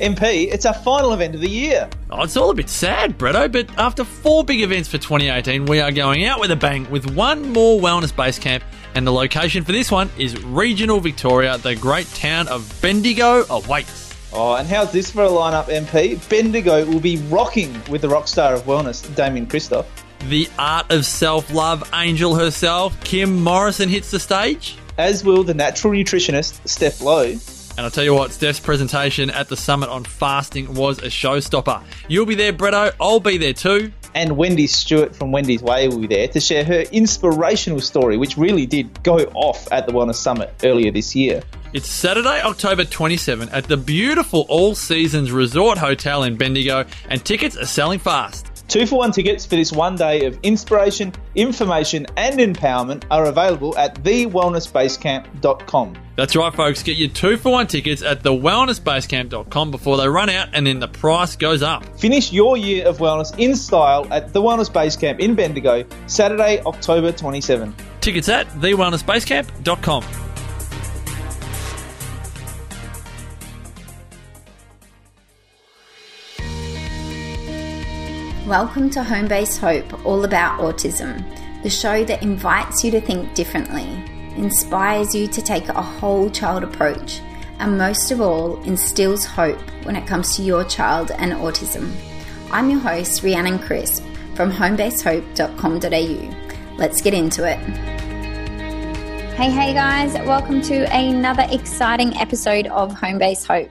[0.00, 1.88] MP, it's our final event of the year.
[2.10, 5.80] Oh, it's all a bit sad, Bretto, but after four big events for 2018, we
[5.80, 8.64] are going out with a bang with one more wellness base camp,
[8.94, 11.58] and the location for this one is regional Victoria.
[11.58, 14.14] The great town of Bendigo oh, awaits.
[14.32, 16.28] Oh, and how's this for a lineup, MP?
[16.28, 19.86] Bendigo will be rocking with the rock star of wellness, Damian Kristof.
[20.28, 24.76] The art of self love angel herself, Kim Morrison, hits the stage.
[24.98, 27.36] As will the natural nutritionist, Steph Lowe.
[27.76, 31.82] And I'll tell you what, Steph's presentation at the summit on fasting was a showstopper.
[32.08, 32.92] You'll be there, Bretto.
[33.00, 33.92] I'll be there too.
[34.14, 38.36] And Wendy Stewart from Wendy's Way will be there to share her inspirational story, which
[38.36, 41.42] really did go off at the Wellness Summit earlier this year.
[41.72, 47.56] It's Saturday, October 27 at the beautiful All Seasons Resort Hotel in Bendigo, and tickets
[47.56, 48.43] are selling fast.
[48.68, 53.76] Two for one tickets for this one day of inspiration, information, and empowerment are available
[53.76, 55.96] at thewellnessbasecamp.com.
[56.16, 56.82] That's right, folks.
[56.82, 60.88] Get your two for one tickets at thewellnessbasecamp.com before they run out and then the
[60.88, 61.84] price goes up.
[61.98, 66.60] Finish your year of wellness in style at the Wellness Base Camp in Bendigo, Saturday,
[66.62, 67.74] October 27.
[68.00, 70.23] Tickets at thewellnessbasecamp.com.
[78.46, 81.24] Welcome to Home Base Hope, all about autism,
[81.62, 83.88] the show that invites you to think differently,
[84.36, 87.22] inspires you to take a whole child approach,
[87.58, 91.90] and most of all, instills hope when it comes to your child and autism.
[92.50, 96.76] I'm your host, Rhiannon Crisp from homebasehope.com.au.
[96.76, 97.56] Let's get into it.
[99.36, 103.70] Hey, hey guys, welcome to another exciting episode of Home Base Hope.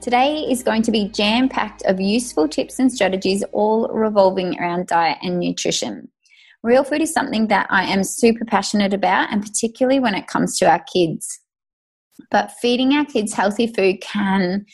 [0.00, 4.86] Today is going to be jam packed of useful tips and strategies, all revolving around
[4.86, 6.08] diet and nutrition.
[6.62, 10.56] Real food is something that I am super passionate about, and particularly when it comes
[10.58, 11.40] to our kids.
[12.30, 14.64] But feeding our kids healthy food can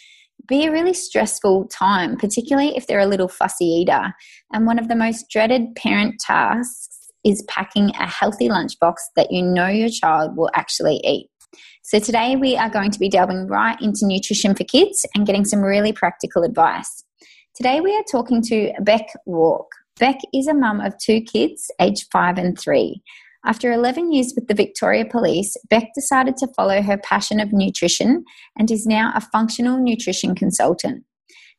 [0.47, 4.15] be a really stressful time, particularly if they're a little fussy eater.
[4.53, 9.43] And one of the most dreaded parent tasks is packing a healthy lunchbox that you
[9.43, 11.31] know your child will actually eat.
[11.89, 15.45] So, today we are going to be delving right into nutrition for kids and getting
[15.45, 17.05] some really practical advice.
[17.55, 19.69] Today we are talking to Beck Walk.
[20.01, 23.05] Beck is a mum of two kids, aged five and three.
[23.45, 28.25] After 11 years with the Victoria Police, Beck decided to follow her passion of nutrition
[28.59, 31.05] and is now a functional nutrition consultant.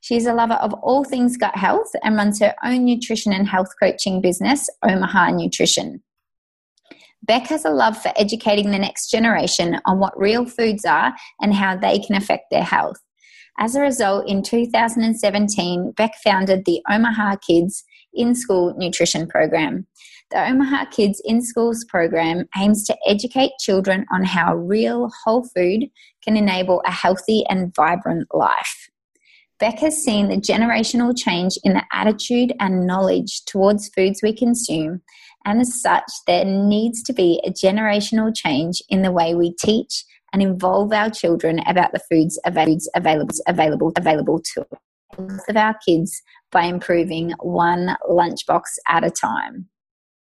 [0.01, 3.47] She is a lover of all things gut health and runs her own nutrition and
[3.47, 6.03] health coaching business, Omaha Nutrition.
[7.23, 11.53] Beck has a love for educating the next generation on what real foods are and
[11.53, 12.97] how they can affect their health.
[13.59, 17.83] As a result, in 2017, Beck founded the Omaha Kids
[18.13, 19.87] in School Nutrition Program.
[20.29, 25.85] The Omaha Kids in Schools program aims to educate children on how real whole food
[26.23, 28.89] can enable a healthy and vibrant life.
[29.59, 35.01] Beck has seen the generational change in the attitude and knowledge towards foods we consume
[35.47, 40.03] and as such, there needs to be a generational change in the way we teach
[40.33, 44.67] and involve our children about the foods available, available, available to
[45.17, 46.21] us of our kids
[46.51, 49.69] by improving one lunchbox at a time.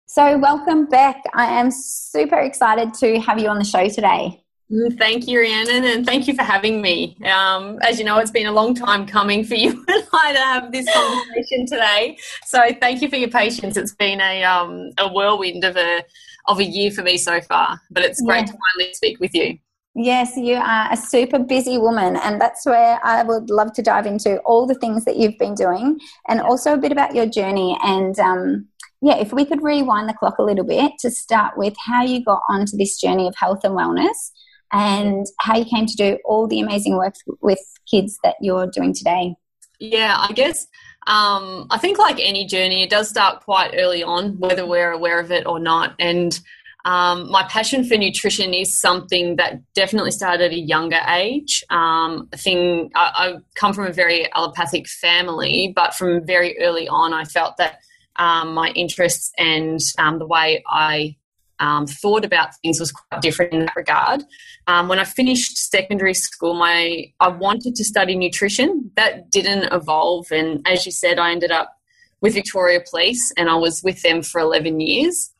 [0.06, 1.20] So, welcome, back.
[1.34, 4.44] I am super excited to have you on the show today.
[4.70, 7.16] Mm, thank you, Rhiannon, and thank you for having me.
[7.24, 10.38] Um, as you know, it's been a long time coming for you and I to
[10.38, 12.18] have this conversation today.
[12.44, 13.76] So, thank you for your patience.
[13.76, 16.04] It's been a um, a whirlwind of a
[16.46, 18.52] of a year for me so far, but it's great yeah.
[18.52, 19.58] to finally speak with you.
[19.94, 24.06] Yes, you are a super busy woman, and that's where I would love to dive
[24.06, 25.98] into all the things that you've been doing,
[26.28, 27.78] and also a bit about your journey.
[27.82, 28.68] And um,
[29.00, 32.22] yeah, if we could rewind the clock a little bit to start with how you
[32.22, 34.30] got onto this journey of health and wellness
[34.72, 38.92] and how you came to do all the amazing work with kids that you're doing
[38.92, 39.34] today.
[39.80, 40.66] Yeah, I guess
[41.08, 45.18] um, I think like any journey, it does start quite early on, whether we're aware
[45.18, 45.94] of it or not.
[45.98, 46.38] And
[46.84, 51.64] um, my passion for nutrition is something that definitely started at a younger age.
[51.70, 57.12] Um, thing I, I, come from a very allopathic family, but from very early on,
[57.14, 57.80] I felt that
[58.16, 61.16] um, my interests and um, the way I
[61.60, 64.22] um, thought about things was quite different in that regard.
[64.66, 68.90] Um, when I finished secondary school, my I wanted to study nutrition.
[68.96, 71.72] That didn't evolve, and as you said, I ended up
[72.20, 75.32] with Victoria Police, and I was with them for eleven years.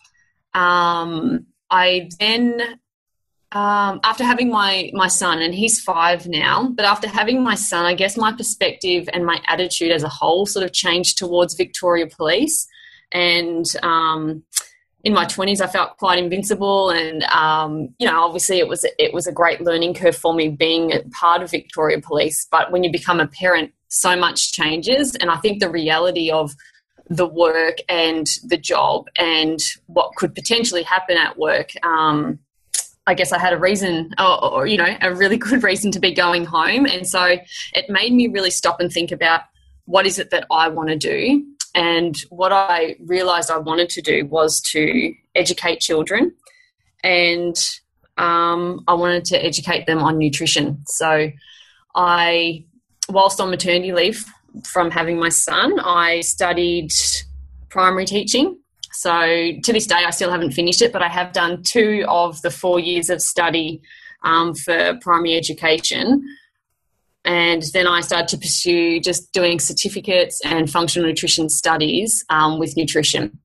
[0.54, 2.80] Um, I then,
[3.52, 7.84] um, after having my my son, and he's five now, but after having my son,
[7.84, 12.06] I guess my perspective and my attitude as a whole sort of changed towards Victoria
[12.06, 12.66] Police,
[13.12, 14.42] and um,
[15.04, 19.12] in my 20s i felt quite invincible and um, you know obviously it was it
[19.12, 22.90] was a great learning curve for me being part of victoria police but when you
[22.90, 26.54] become a parent so much changes and i think the reality of
[27.10, 32.38] the work and the job and what could potentially happen at work um,
[33.08, 35.98] I guess I had a reason, or, or, you know, a really good reason to
[35.98, 36.84] be going home.
[36.84, 37.38] And so
[37.72, 39.40] it made me really stop and think about
[39.86, 41.42] what is it that I want to do.
[41.78, 46.34] And what I realized I wanted to do was to educate children.
[47.04, 47.56] And
[48.16, 50.82] um, I wanted to educate them on nutrition.
[50.86, 51.30] So
[51.94, 52.64] I,
[53.08, 54.25] whilst on maternity leave
[54.64, 56.90] from having my son, I studied
[57.69, 58.58] primary teaching
[58.98, 62.42] so to this day, I still haven't finished it, but I have done two of
[62.42, 63.80] the four years of study
[64.25, 66.20] um, for primary education.
[67.28, 72.75] And then I started to pursue just doing certificates and functional nutrition studies um, with
[72.75, 73.38] nutrition.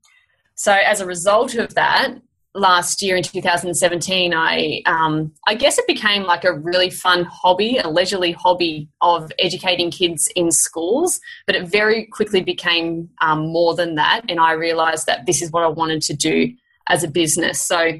[0.55, 2.15] So as a result of that,
[2.55, 7.77] last year in 2017, I um, I guess it became like a really fun hobby,
[7.77, 11.19] a leisurely hobby of educating kids in schools.
[11.45, 15.51] But it very quickly became um, more than that, and I realised that this is
[15.51, 16.53] what I wanted to do
[16.87, 17.59] as a business.
[17.59, 17.99] So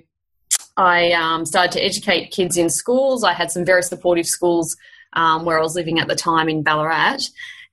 [0.78, 3.26] I um, started to educate kids in schools.
[3.26, 4.78] I had some very supportive schools
[5.14, 7.20] um, where I was living at the time in Ballarat,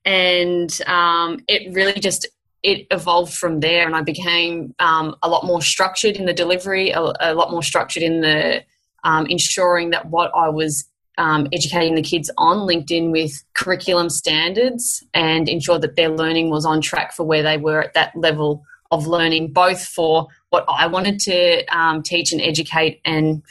[0.04, 2.26] and um, it really just
[2.62, 6.90] it evolved from there, and I became um, a lot more structured in the delivery,
[6.90, 8.62] a, a lot more structured in the
[9.04, 10.86] um, ensuring that what I was
[11.18, 16.50] um, educating the kids on linked in with curriculum standards and ensured that their learning
[16.50, 20.64] was on track for where they were at that level of learning, both for what
[20.68, 23.42] I wanted to um, teach and educate and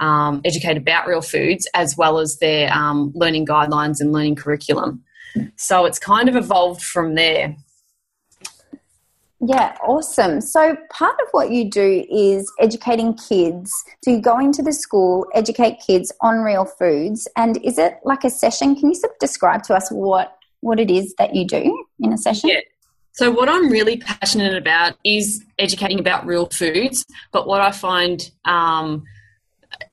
[0.00, 5.02] um, educate about real foods, as well as their um, learning guidelines and learning curriculum.
[5.56, 7.56] So it's kind of evolved from there.
[9.46, 10.40] Yeah, awesome.
[10.40, 13.72] So, part of what you do is educating kids.
[14.02, 17.28] So, you go into the school, educate kids on real foods.
[17.36, 18.74] And is it like a session?
[18.74, 22.12] Can you sort of describe to us what, what it is that you do in
[22.12, 22.50] a session?
[22.50, 22.60] Yeah.
[23.12, 27.04] So, what I'm really passionate about is educating about real foods.
[27.30, 29.04] But what I find um,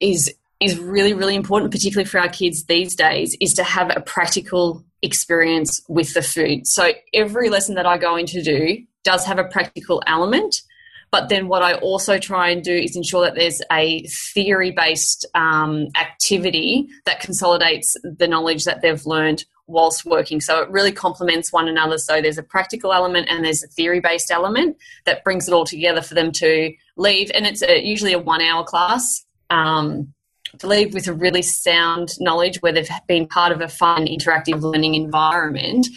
[0.01, 3.99] is is really, really important, particularly for our kids these days, is to have a
[3.99, 6.67] practical experience with the food.
[6.67, 10.61] So, every lesson that I go in to do does have a practical element.
[11.11, 15.25] But then what I also try and do is ensure that there's a theory based
[15.35, 20.39] um, activity that consolidates the knowledge that they've learned whilst working.
[20.39, 21.97] So it really complements one another.
[21.97, 25.65] So there's a practical element and there's a theory based element that brings it all
[25.65, 27.29] together for them to leave.
[27.33, 29.25] And it's a, usually a one hour class.
[29.51, 30.13] Um,
[30.63, 34.95] leave with a really sound knowledge where they've been part of a fun interactive learning
[34.95, 35.87] environment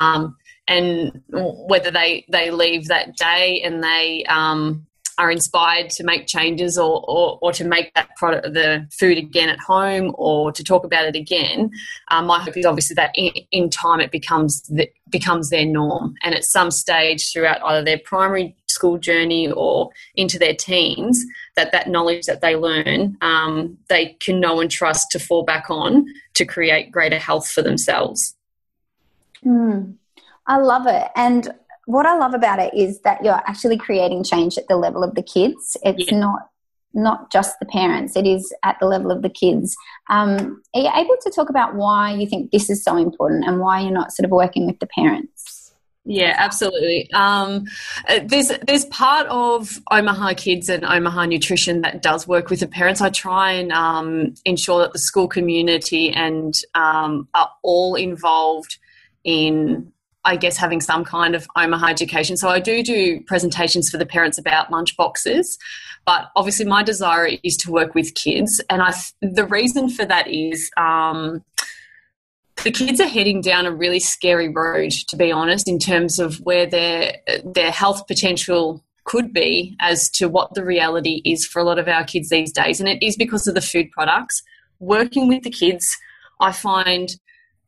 [0.00, 0.36] um,
[0.68, 4.86] and whether they they leave that day and they um,
[5.18, 9.48] are inspired to make changes or, or, or, to make that product the food again
[9.48, 11.70] at home or to talk about it again
[12.10, 16.14] um, my hope is obviously that in, in time it becomes the, becomes their norm.
[16.22, 21.24] And at some stage throughout either their primary school journey or into their teens
[21.56, 25.66] that that knowledge that they learn um, they can know and trust to fall back
[25.70, 28.36] on to create greater health for themselves
[29.44, 29.94] mm.
[30.46, 31.08] I love it.
[31.16, 31.52] And
[31.86, 35.14] what I love about it is that you're actually creating change at the level of
[35.14, 35.76] the kids.
[35.82, 36.18] It's yeah.
[36.18, 36.50] not
[36.94, 39.76] not just the parents; it is at the level of the kids.
[40.08, 43.60] Um, are you able to talk about why you think this is so important and
[43.60, 45.55] why you're not sort of working with the parents?
[46.08, 47.10] Yeah, absolutely.
[47.12, 47.64] Um,
[48.08, 52.68] uh, there's there's part of Omaha Kids and Omaha Nutrition that does work with the
[52.68, 53.00] parents.
[53.00, 58.78] I try and um, ensure that the school community and um, are all involved
[59.24, 59.92] in
[60.26, 62.36] I guess, having some kind of Omaha education.
[62.36, 65.56] So I do do presentations for the parents about lunch boxes,
[66.04, 68.60] but obviously my desire is to work with kids.
[68.68, 71.44] And I, the reason for that is um,
[72.66, 76.38] the kids are heading down a really scary road, to be honest, in terms of
[76.38, 81.64] where their their health potential could be as to what the reality is for a
[81.64, 82.80] lot of our kids these days.
[82.80, 84.42] And it is because of the food products.
[84.80, 85.96] Working with the kids,
[86.40, 87.08] I find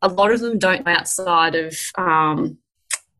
[0.03, 2.59] a lot of them don't outside of um,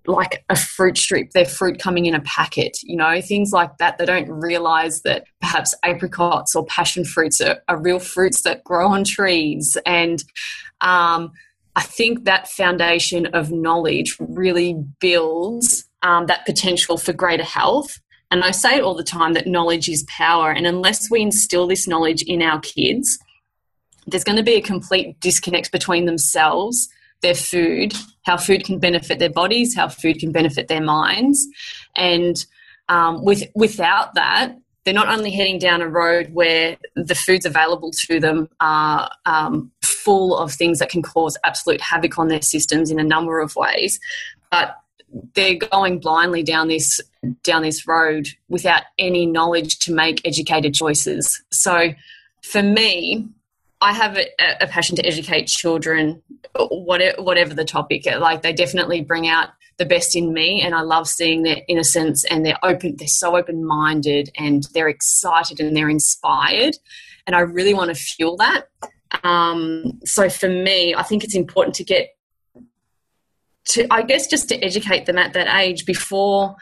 [0.05, 3.99] like a fruit strip, their fruit coming in a packet, you know, things like that.
[3.99, 8.89] They don't realize that perhaps apricots or passion fruits are, are real fruits that grow
[8.89, 9.77] on trees.
[9.87, 10.25] And
[10.81, 11.31] um,
[11.79, 18.01] I think that foundation of knowledge really builds um, that potential for greater health.
[18.33, 20.51] And I say it all the time that knowledge is power.
[20.51, 23.17] And unless we instill this knowledge in our kids,
[24.09, 26.89] there's going to be a complete disconnect between themselves,
[27.23, 27.95] their food,
[28.25, 31.47] how food can benefit their bodies, how food can benefit their minds.
[31.95, 32.45] And
[32.89, 34.57] um, with without that,
[34.89, 39.71] they're not only heading down a road where the foods available to them are um,
[39.83, 43.55] full of things that can cause absolute havoc on their systems in a number of
[43.55, 44.01] ways,
[44.51, 44.79] but
[45.35, 47.01] they're going blindly down this
[47.43, 51.39] down this road without any knowledge to make educated choices.
[51.53, 51.91] So,
[52.41, 53.29] for me,
[53.81, 54.27] I have a,
[54.61, 56.23] a passion to educate children,
[56.55, 58.07] whatever, the topic.
[58.07, 62.25] Like they definitely bring out the best in me, and I love seeing their innocence
[62.25, 62.97] and they're open.
[62.97, 66.77] They're so open minded and they're excited and they're inspired,
[67.27, 68.69] and I really want to fuel that.
[69.23, 72.09] Um, so for me, I think it's important to get
[73.69, 76.57] to, I guess, just to educate them at that age before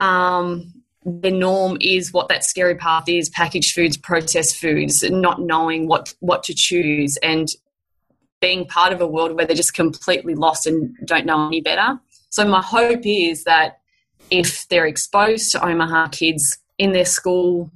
[0.00, 0.72] um,
[1.04, 6.14] the norm is what that scary path is packaged foods processed foods not knowing what
[6.20, 7.48] what to choose and
[8.40, 11.98] being part of a world where they're just completely lost and don't know any better.
[12.28, 13.78] So my hope is that
[14.30, 17.70] if they're exposed to omaha kids in their school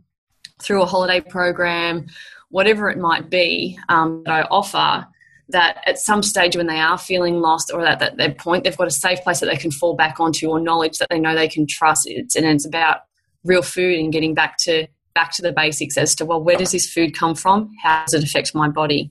[0.61, 2.07] through a holiday program
[2.51, 5.07] whatever it might be um, that i offer
[5.51, 8.77] that at some stage when they are feeling lost or at that, that point they've
[8.77, 11.35] got a safe place that they can fall back onto or knowledge that they know
[11.35, 12.07] they can trust.
[12.07, 13.01] It's and it's about
[13.49, 16.71] real food and getting back to back to the basics as to well where does
[16.71, 17.73] this food come from?
[17.83, 19.11] How does it affect my body?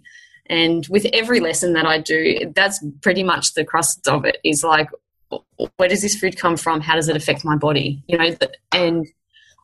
[0.49, 4.63] And with every lesson that i do that's pretty much the crust of it is
[4.63, 4.89] like
[5.75, 6.79] where does this food come from?
[6.79, 8.03] How does it affect my body?
[8.07, 8.37] You know
[8.71, 9.05] and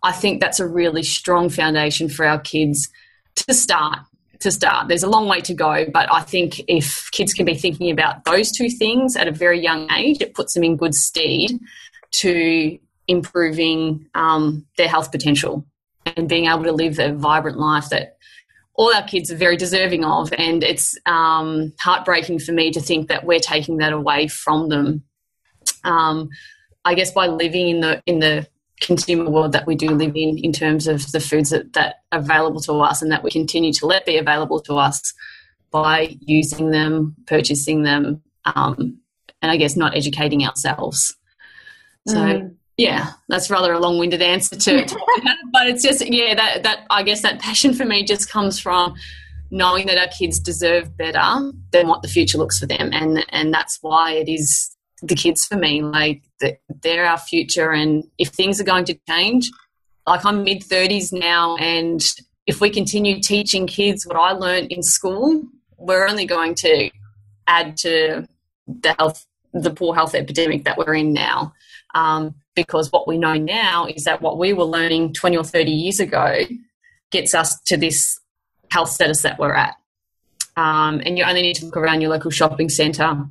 [0.04, 2.90] i think that's a really strong foundation for our kids
[3.36, 4.00] to start
[4.40, 4.90] to start.
[4.90, 8.26] There's a long way to go but i think if kids can be thinking about
[8.26, 11.52] those two things at a very young age it puts them in good stead
[12.12, 15.66] to improving um, their health potential
[16.06, 18.18] and being able to live a vibrant life that
[18.76, 20.34] all our kids are very deserving of.
[20.34, 25.04] And it's um, heartbreaking for me to think that we're taking that away from them.
[25.84, 26.30] Um,
[26.86, 28.48] I guess by living in the in the
[28.82, 32.20] consumer world that we do live in, in terms of the foods that, that are
[32.20, 35.14] available to us and that we continue to let be available to us
[35.72, 39.00] by using them, purchasing them, um,
[39.42, 41.16] and I guess not educating ourselves.
[42.08, 42.18] So.
[42.18, 45.00] Mm yeah, that's rather a long-winded answer to, to
[45.52, 48.96] but it's just yeah that that I guess that passion for me just comes from
[49.52, 53.54] knowing that our kids deserve better than what the future looks for them, and and
[53.54, 55.82] that's why it is the kids for me.
[55.82, 56.24] Like
[56.82, 59.52] they're our future, and if things are going to change,
[60.08, 62.02] like I'm mid thirties now, and
[62.48, 65.44] if we continue teaching kids what I learned in school,
[65.78, 66.90] we're only going to
[67.48, 68.28] add to
[68.68, 71.54] the health, the poor health epidemic that we're in now.
[71.94, 75.72] Um, because what we know now is that what we were learning 20 or 30
[75.72, 76.42] years ago
[77.12, 78.20] gets us to this
[78.72, 79.76] health status that we're at.
[80.56, 83.26] Um, and you only need to look around your local shopping centre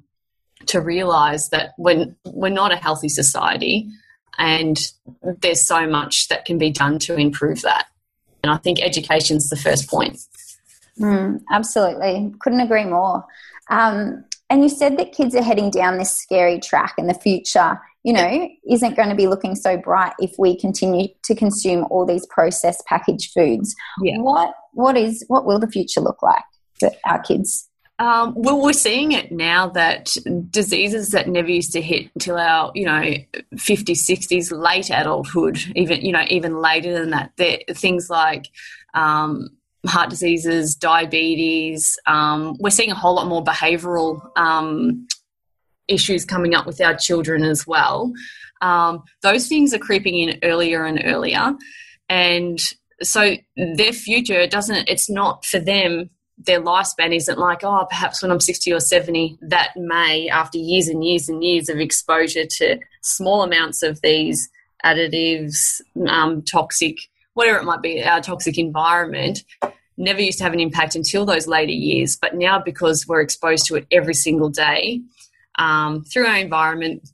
[0.66, 3.88] to realise that when we're not a healthy society
[4.38, 4.76] and
[5.40, 7.86] there's so much that can be done to improve that.
[8.42, 10.18] And I think education's the first point.
[10.98, 12.34] Mm, absolutely.
[12.40, 13.24] Couldn't agree more.
[13.70, 17.80] Um, and you said that kids are heading down this scary track in the future
[18.04, 22.04] you know, isn't going to be looking so bright if we continue to consume all
[22.04, 23.74] these processed packaged foods.
[24.02, 24.18] Yeah.
[24.18, 26.44] What what is what will the future look like
[26.80, 27.68] for our kids?
[27.98, 30.16] Um, well, we're seeing it now that
[30.50, 33.00] diseases that never used to hit until our, you know,
[33.54, 37.30] 50s, 60s, late adulthood, even, you know, even later than that,
[37.76, 38.48] things like
[38.94, 39.50] um,
[39.86, 41.96] heart diseases, diabetes.
[42.06, 45.06] Um, we're seeing a whole lot more behavioural um,
[45.88, 48.12] issues coming up with our children as well.
[48.60, 51.54] Um, those things are creeping in earlier and earlier.
[52.08, 52.58] And
[53.02, 58.30] so their future doesn't, it's not for them, their lifespan isn't like, oh, perhaps when
[58.30, 62.78] I'm 60 or 70, that may, after years and years and years of exposure to
[63.02, 64.48] small amounts of these
[64.84, 66.98] additives, um, toxic,
[67.34, 69.44] whatever it might be, our toxic environment,
[69.96, 72.16] never used to have an impact until those later years.
[72.20, 75.00] But now, because we're exposed to it every single day,
[75.58, 77.08] um, through our environment,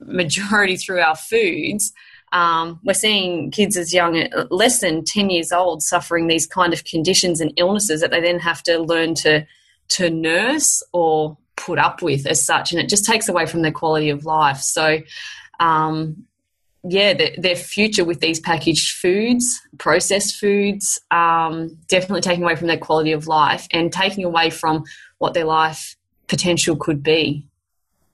[0.00, 1.92] majority through our foods,
[2.32, 6.84] um, we're seeing kids as young, less than 10 years old, suffering these kind of
[6.84, 9.46] conditions and illnesses that they then have to learn to,
[9.88, 12.72] to nurse or put up with as such.
[12.72, 14.58] And it just takes away from their quality of life.
[14.58, 15.00] So,
[15.58, 16.24] um,
[16.84, 22.68] yeah, their, their, future with these packaged foods, processed foods, um, definitely taking away from
[22.68, 24.84] their quality of life and taking away from
[25.18, 25.96] what their life
[26.28, 27.44] potential could be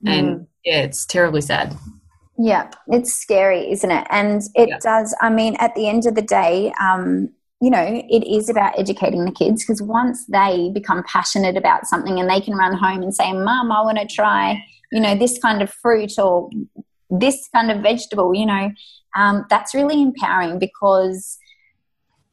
[0.05, 0.47] and mm.
[0.63, 1.75] yeah it's terribly sad
[2.37, 4.77] yeah it's scary isn't it and it yeah.
[4.79, 7.29] does i mean at the end of the day um,
[7.61, 12.19] you know it is about educating the kids because once they become passionate about something
[12.19, 15.37] and they can run home and say mom i want to try you know this
[15.39, 16.49] kind of fruit or
[17.09, 18.71] this kind of vegetable, you know,
[19.15, 21.37] um, that's really empowering because,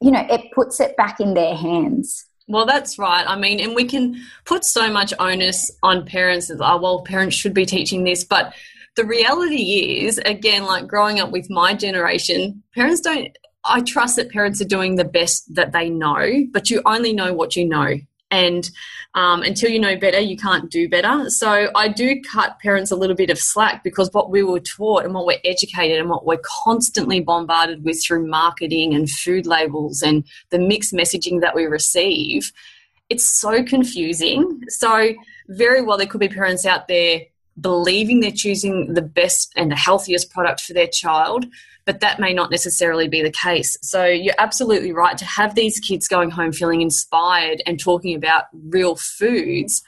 [0.01, 2.25] you know, it puts it back in their hands.
[2.47, 3.25] Well, that's right.
[3.27, 7.35] I mean, and we can put so much onus on parents as, oh, well, parents
[7.35, 8.23] should be teaching this.
[8.23, 8.53] But
[8.95, 13.29] the reality is, again, like growing up with my generation, parents don't,
[13.63, 17.33] I trust that parents are doing the best that they know, but you only know
[17.33, 17.95] what you know
[18.33, 18.71] and
[19.13, 21.29] um, until you know better, you can't do better.
[21.29, 25.05] So I do cut parents a little bit of slack because what we were taught
[25.05, 30.01] and what we're educated and what we're constantly bombarded with through marketing and food labels
[30.01, 32.51] and the mixed messaging that we receive,
[33.09, 34.61] it's so confusing.
[34.67, 35.13] So
[35.47, 37.21] very well, there could be parents out there
[37.61, 41.45] believing they're choosing the best and the healthiest product for their child
[41.85, 43.77] but that may not necessarily be the case.
[43.81, 48.45] So you're absolutely right to have these kids going home feeling inspired and talking about
[48.69, 49.83] real foods.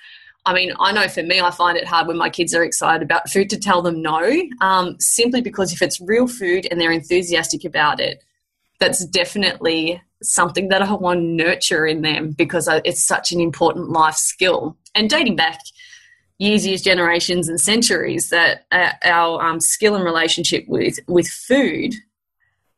[0.46, 3.02] I mean, I know for me, I find it hard when my kids are excited
[3.02, 6.92] about food to tell them no, um, simply because if it's real food and they're
[6.92, 8.24] enthusiastic about it,
[8.80, 13.90] that's definitely something that I want to nurture in them because it's such an important
[13.90, 14.78] life skill.
[14.94, 15.60] And dating back
[16.38, 21.94] years, years, generations, and centuries that uh, our um, skill and relationship with with food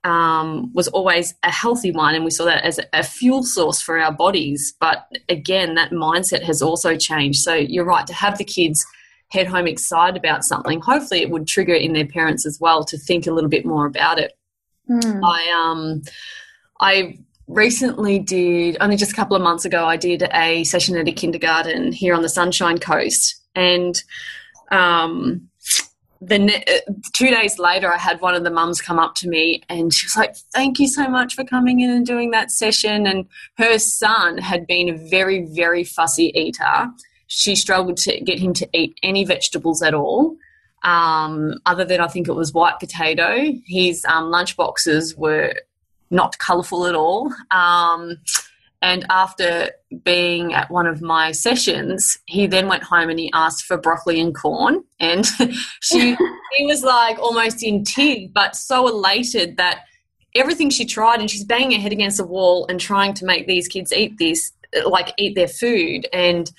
[0.04, 4.00] um, was always a healthy one, and we saw that as a fuel source for
[4.00, 4.74] our bodies.
[4.80, 7.40] But again, that mindset has also changed.
[7.40, 8.86] So you're right to have the kids
[9.30, 10.80] head home excited about something.
[10.80, 13.86] Hopefully, it would trigger in their parents as well to think a little bit more
[13.86, 14.34] about it.
[14.90, 15.22] Mm.
[15.24, 16.02] I um,
[16.80, 21.08] I recently did only just a couple of months ago i did a session at
[21.08, 24.04] a kindergarten here on the sunshine coast and
[24.72, 25.50] um,
[26.22, 26.64] the ne-
[27.14, 30.06] two days later, I had one of the mums come up to me and she
[30.06, 33.08] was like, Thank you so much for coming in and doing that session.
[33.08, 33.26] And
[33.58, 36.88] her son had been a very, very fussy eater.
[37.26, 40.38] She struggled to get him to eat any vegetables at all,
[40.84, 43.54] um, other than I think it was white potato.
[43.66, 45.54] His um, lunch boxes were
[46.12, 47.34] not colourful at all.
[47.52, 48.18] Um,
[48.82, 49.72] and after
[50.04, 54.20] being at one of my sessions, he then went home and he asked for broccoli
[54.20, 54.84] and corn.
[55.00, 55.26] And
[55.82, 56.16] she
[56.58, 59.86] he was like almost in tears, but so elated that
[60.36, 63.48] everything she tried and she's banging her head against the wall and trying to make
[63.48, 64.52] these kids eat this,
[64.86, 66.52] like eat their food and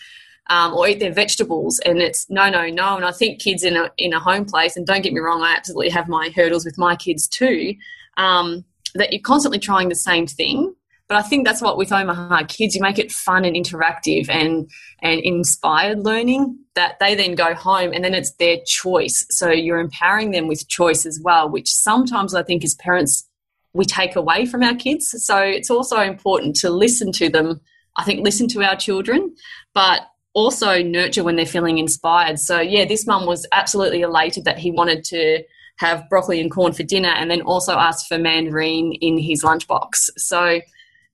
[0.50, 1.78] um, or eat their vegetables.
[1.80, 2.96] And it's no, no, no.
[2.96, 5.42] And I think kids in a in a home place, and don't get me wrong,
[5.42, 7.74] I absolutely have my hurdles with my kids too.
[8.16, 10.74] Um, that you're constantly trying the same thing
[11.08, 14.70] but I think that's what with Omaha Kids, you make it fun and interactive and
[15.00, 19.26] and inspired learning that they then go home and then it's their choice.
[19.30, 23.26] So you're empowering them with choice as well, which sometimes I think as parents
[23.72, 25.14] we take away from our kids.
[25.24, 27.60] So it's also important to listen to them.
[27.96, 29.34] I think listen to our children,
[29.74, 30.02] but
[30.34, 32.38] also nurture when they're feeling inspired.
[32.38, 35.42] So yeah, this mum was absolutely elated that he wanted to
[35.78, 40.10] have broccoli and corn for dinner and then also asked for mandarin in his lunchbox.
[40.16, 40.60] So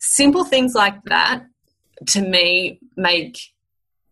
[0.04, 1.44] simple things like that
[2.06, 3.38] to me make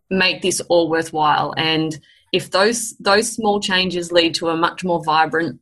[0.09, 1.53] make this all worthwhile.
[1.57, 1.99] And
[2.31, 5.59] if those those small changes lead to a much more vibrant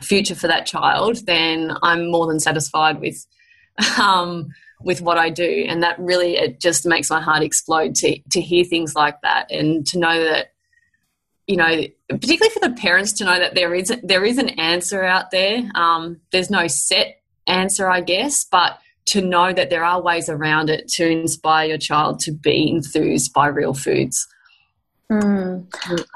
[0.00, 3.26] future for that child then i'm more than satisfied with
[3.98, 4.48] um,
[4.80, 5.64] with what i do.
[5.68, 9.50] And that really it just makes my heart explode to to hear things like that
[9.50, 10.52] and to know that
[11.46, 15.04] you know particularly for the parents to know that there is there is an answer
[15.04, 15.68] out there.
[15.74, 20.70] Um, there's no set answer i guess but to know that there are ways around
[20.70, 24.26] it to inspire your child to be enthused by real foods.
[25.10, 25.66] Mm,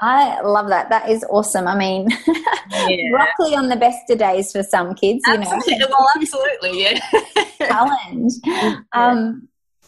[0.01, 0.89] I love that.
[0.89, 1.67] That is awesome.
[1.67, 2.09] I mean,
[2.71, 2.97] yeah.
[3.09, 5.77] broccoli on the best of days for some kids, you absolutely.
[5.77, 5.87] know.
[5.89, 6.99] Well, absolutely, yeah.
[7.57, 8.33] Challenge.
[8.93, 9.47] Um,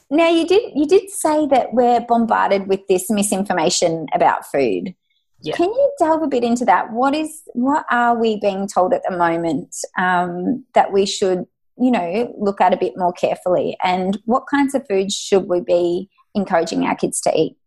[0.10, 4.96] now, you did you did say that we're bombarded with this misinformation about food.
[5.42, 5.56] Yeah.
[5.56, 6.92] Can you delve a bit into that?
[6.92, 11.46] What is what are we being told at the moment um, that we should
[11.78, 13.78] you know, look at a bit more carefully?
[13.84, 17.58] And what kinds of foods should we be encouraging our kids to eat?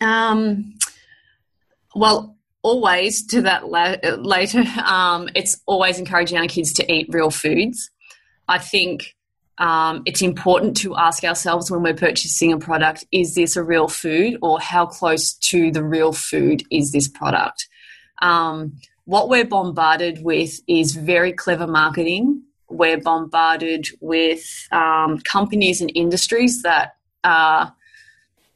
[0.00, 0.74] Um,
[1.94, 7.30] well, always to that la- later, um, it's always encouraging our kids to eat real
[7.30, 7.90] foods.
[8.48, 9.14] I think
[9.58, 13.88] um, it's important to ask ourselves when we're purchasing a product is this a real
[13.88, 17.68] food or how close to the real food is this product?
[18.22, 25.90] Um, what we're bombarded with is very clever marketing we're bombarded with um, companies and
[25.94, 27.74] industries that are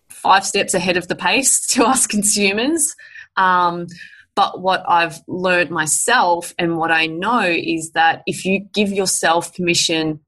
[0.08, 2.94] five steps ahead of the pace to us consumers.
[3.36, 3.86] Um,
[4.34, 9.54] but what I've learned myself and what I know is that if you give yourself
[9.54, 10.20] permission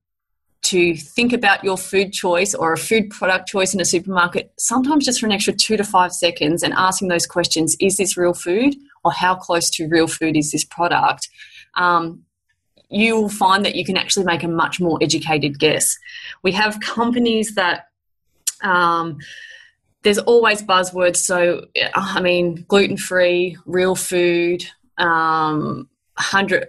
[0.62, 5.04] to think about your food choice or a food product choice in a supermarket, sometimes
[5.04, 8.34] just for an extra two to five seconds and asking those questions is this real
[8.34, 11.28] food or how close to real food is this product,
[11.76, 12.24] um,
[12.88, 15.96] you will find that you can actually make a much more educated guess.
[16.42, 17.88] We have companies that
[18.62, 19.18] um,
[20.02, 21.16] there's always buzzwords.
[21.16, 24.64] So, I mean, gluten free, real food,
[24.98, 26.68] um, hundred.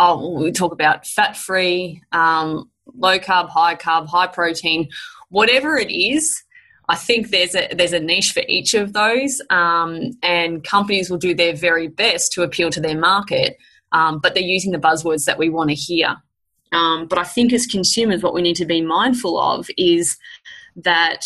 [0.00, 4.88] Oh, we talk about fat free, um, low carb, high carb, high protein,
[5.28, 6.44] whatever it is.
[6.88, 11.18] I think there's a there's a niche for each of those, um, and companies will
[11.18, 13.58] do their very best to appeal to their market,
[13.92, 16.16] um, but they're using the buzzwords that we want to hear.
[16.72, 20.16] Um, but I think as consumers, what we need to be mindful of is
[20.76, 21.24] that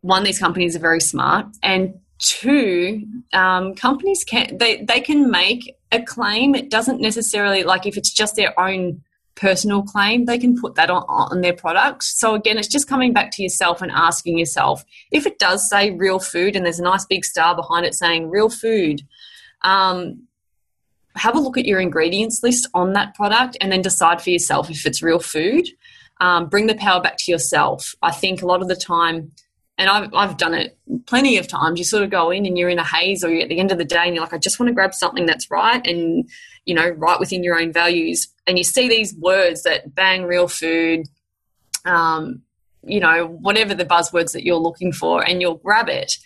[0.00, 5.76] one, these companies are very smart, and two, um, companies can they they can make
[5.92, 6.54] a claim.
[6.54, 9.02] It doesn't necessarily like if it's just their own
[9.34, 12.02] personal claim, they can put that on, on their product.
[12.02, 15.90] So again, it's just coming back to yourself and asking yourself if it does say
[15.90, 19.02] real food and there's a nice big star behind it saying real food.
[19.62, 20.26] Um,
[21.16, 24.70] have a look at your ingredients list on that product and then decide for yourself
[24.70, 25.68] if it's real food.
[26.20, 27.94] Um, bring the power back to yourself.
[28.02, 29.32] I think a lot of the time
[29.78, 31.78] and I've, I've done it plenty of times.
[31.78, 33.72] You sort of go in and you're in a haze, or you're at the end
[33.72, 36.28] of the day and you're like, I just want to grab something that's right and,
[36.64, 38.28] you know, right within your own values.
[38.46, 41.06] And you see these words that bang real food,
[41.84, 42.42] um,
[42.82, 46.16] you know, whatever the buzzwords that you're looking for, and you'll grab it.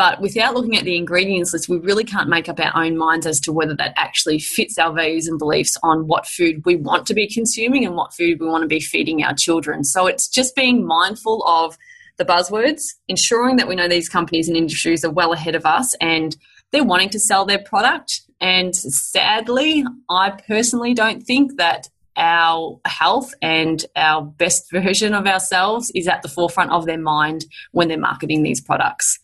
[0.00, 3.26] But without looking at the ingredients list, we really can't make up our own minds
[3.26, 7.06] as to whether that actually fits our values and beliefs on what food we want
[7.08, 9.84] to be consuming and what food we want to be feeding our children.
[9.84, 11.76] So it's just being mindful of
[12.16, 15.94] the buzzwords, ensuring that we know these companies and industries are well ahead of us
[16.00, 16.34] and
[16.70, 18.22] they're wanting to sell their product.
[18.40, 25.92] And sadly, I personally don't think that our health and our best version of ourselves
[25.94, 29.20] is at the forefront of their mind when they're marketing these products.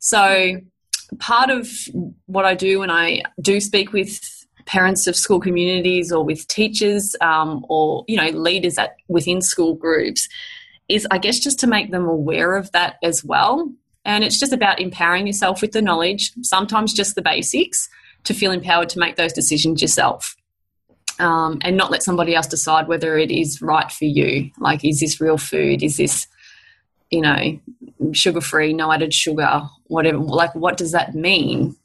[0.00, 0.60] So,
[1.18, 1.68] part of
[2.26, 4.20] what I do when I do speak with
[4.66, 9.74] parents of school communities or with teachers um, or you know leaders at within school
[9.74, 10.28] groups
[10.90, 13.72] is, I guess, just to make them aware of that as well.
[14.04, 17.88] And it's just about empowering yourself with the knowledge, sometimes just the basics,
[18.24, 20.36] to feel empowered to make those decisions yourself.
[21.18, 24.50] Um, and not let somebody else decide whether it is right for you.
[24.58, 25.82] Like, is this real food?
[25.82, 26.26] Is this,
[27.10, 27.58] you know,
[28.12, 30.18] sugar free, no added sugar, whatever?
[30.18, 31.76] Like, what does that mean?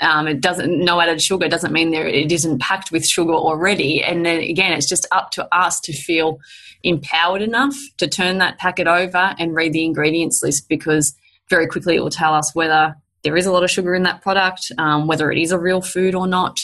[0.00, 4.00] Um, it doesn't no added sugar doesn't mean there it isn't packed with sugar already.
[4.02, 6.38] And then again, it's just up to us to feel
[6.84, 11.16] empowered enough to turn that packet over and read the ingredients list because
[11.50, 14.22] very quickly it will tell us whether there is a lot of sugar in that
[14.22, 16.60] product, um, whether it is a real food or not,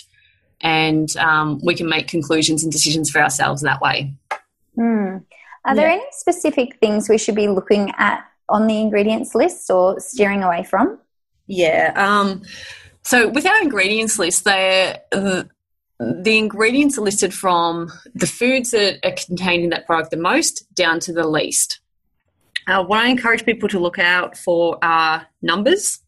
[0.61, 4.15] and um, we can make conclusions and decisions for ourselves that way.
[4.79, 5.25] Mm.
[5.65, 5.95] Are there yeah.
[5.95, 10.65] any specific things we should be looking at on the ingredients list or steering away
[10.65, 10.99] from?
[11.47, 11.93] Yeah.
[11.97, 12.43] Um,
[13.03, 15.49] so with our ingredients list, they the,
[15.99, 20.73] the ingredients are listed from the foods that are contained in that product the most
[20.75, 21.81] down to the least.
[22.67, 26.01] Uh, what I encourage people to look out for are numbers,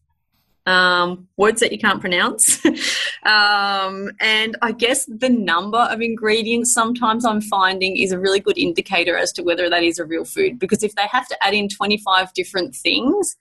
[0.65, 2.63] um, words that you can't pronounce,
[3.23, 8.57] um, and I guess the number of ingredients sometimes I'm finding is a really good
[8.57, 10.59] indicator as to whether that is a real food.
[10.59, 13.35] Because if they have to add in 25 different things,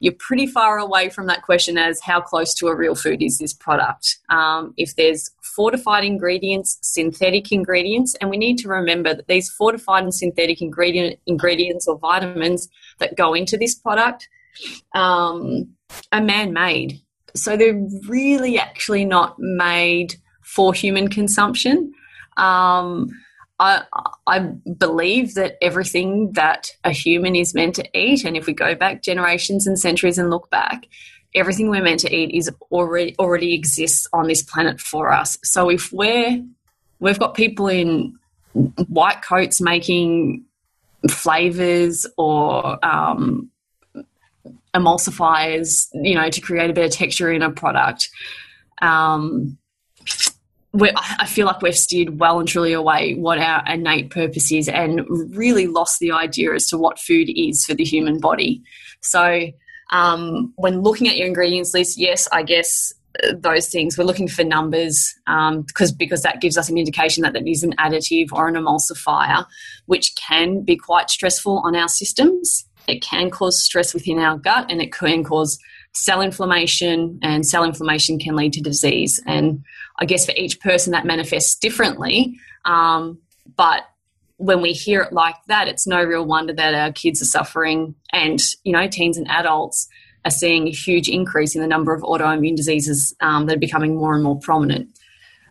[0.00, 3.38] you're pretty far away from that question as how close to a real food is
[3.38, 4.18] this product.
[4.28, 10.04] Um, if there's fortified ingredients, synthetic ingredients, and we need to remember that these fortified
[10.04, 14.28] and synthetic ingredient, ingredients or vitamins that go into this product
[14.94, 15.74] um,
[16.12, 17.00] are man made.
[17.34, 21.92] So they're really actually not made for human consumption.
[22.36, 23.10] Um,
[23.60, 23.82] I,
[24.26, 28.74] I believe that everything that a human is meant to eat, and if we go
[28.74, 30.86] back generations and centuries and look back,
[31.34, 35.38] everything we're meant to eat is already already exists on this planet for us.
[35.42, 36.42] So if we're
[37.00, 38.18] we've got people in
[38.88, 40.44] white coats making
[41.10, 43.50] flavors or um,
[44.74, 48.08] emulsifiers, you know, to create a bit of texture in a product.
[48.80, 49.58] Um,
[50.80, 55.00] I feel like we've steered well and truly away what our innate purpose is and
[55.34, 58.62] really lost the idea as to what food is for the human body.
[59.00, 59.48] So,
[59.90, 62.92] um, when looking at your ingredients list, yes, I guess
[63.24, 67.22] uh, those things we're looking for numbers because um, because that gives us an indication
[67.22, 69.46] that that is an additive or an emulsifier,
[69.86, 72.67] which can be quite stressful on our systems.
[72.88, 75.58] It can cause stress within our gut, and it can cause
[75.92, 79.22] cell inflammation, and cell inflammation can lead to disease.
[79.26, 79.64] And
[79.98, 82.38] I guess for each person that manifests differently.
[82.64, 83.18] Um,
[83.56, 83.82] but
[84.36, 87.94] when we hear it like that, it's no real wonder that our kids are suffering
[88.12, 89.88] and, you know, teens and adults
[90.24, 93.96] are seeing a huge increase in the number of autoimmune diseases um, that are becoming
[93.96, 94.88] more and more prominent.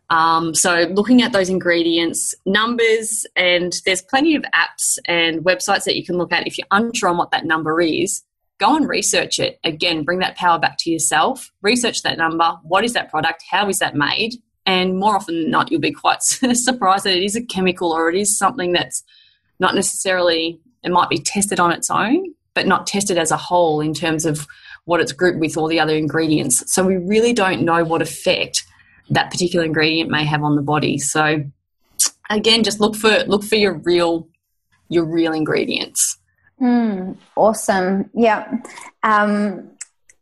[0.09, 5.97] Um, so, looking at those ingredients, numbers, and there's plenty of apps and websites that
[5.97, 8.23] you can look at if you're unsure on what that number is.
[8.59, 9.59] Go and research it.
[9.63, 11.51] Again, bring that power back to yourself.
[11.61, 12.57] Research that number.
[12.63, 13.43] What is that product?
[13.49, 14.35] How is that made?
[14.65, 18.09] And more often than not, you'll be quite surprised that it is a chemical or
[18.09, 19.03] it is something that's
[19.59, 23.79] not necessarily, it might be tested on its own, but not tested as a whole
[23.79, 24.47] in terms of
[24.85, 26.63] what it's grouped with all the other ingredients.
[26.73, 28.65] So we really don't know what effect
[29.09, 30.97] that particular ingredient may have on the body.
[30.97, 31.43] So
[32.29, 34.27] again, just look for look for your real
[34.89, 36.17] your real ingredients.
[36.61, 38.09] Mm, awesome.
[38.13, 38.51] Yeah.
[39.03, 39.71] Um,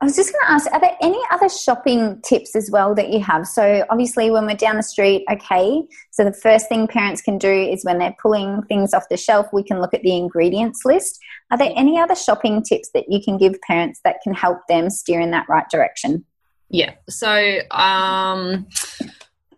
[0.01, 3.11] I was just going to ask, are there any other shopping tips as well that
[3.11, 3.47] you have?
[3.47, 7.49] So, obviously, when we're down the street, okay, so the first thing parents can do
[7.49, 11.17] is when they're pulling things off the shelf, we can look at the ingredients list.
[11.49, 14.89] Are there any other shopping tips that you can give parents that can help them
[14.89, 16.25] steer in that right direction?
[16.69, 16.93] Yeah.
[17.09, 18.67] So, um,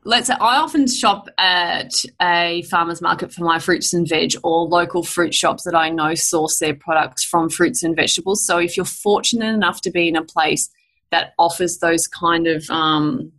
[0.07, 1.91] let's say I often shop at
[2.21, 6.15] a farmer's market for my fruits and veg or local fruit shops that I know
[6.15, 8.45] source their products from fruits and vegetables.
[8.45, 10.69] So if you're fortunate enough to be in a place
[11.11, 13.33] that offers those kind of um,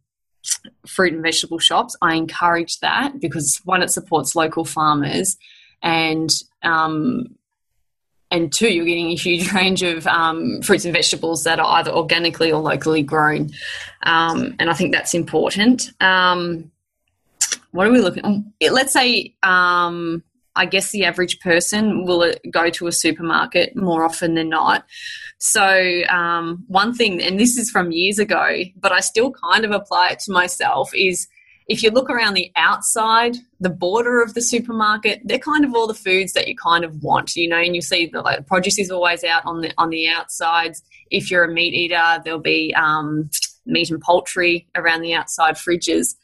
[0.87, 5.39] fruit and vegetable shops, I encourage that because one, it supports local farmers
[5.83, 6.29] and
[6.63, 7.38] um,
[8.31, 11.91] and two, you're getting a huge range of um, fruits and vegetables that are either
[11.91, 13.51] organically or locally grown.
[14.03, 15.91] Um, and I think that's important.
[16.01, 16.71] Um,
[17.73, 18.73] what are we looking at?
[18.73, 20.23] Let's say, um,
[20.57, 24.85] I guess the average person will go to a supermarket more often than not.
[25.39, 29.71] So, um, one thing, and this is from years ago, but I still kind of
[29.71, 31.29] apply it to myself, is
[31.69, 35.87] if you look around the outside, the border of the supermarket, they're kind of all
[35.87, 38.79] the foods that you kind of want, you know, and you see the like, produce
[38.79, 40.83] is always out on the on the outsides.
[41.11, 43.29] If you're a meat eater, there'll be um,
[43.67, 46.17] meat and poultry around the outside fridges.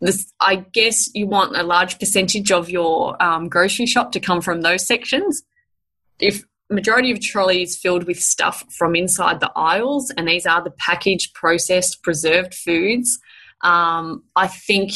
[0.00, 4.40] This, I guess you want a large percentage of your um, grocery shop to come
[4.40, 5.42] from those sections.
[6.20, 10.70] If majority of trolleys filled with stuff from inside the aisles, and these are the
[10.70, 13.18] packaged, processed, preserved foods
[13.62, 14.92] um, I think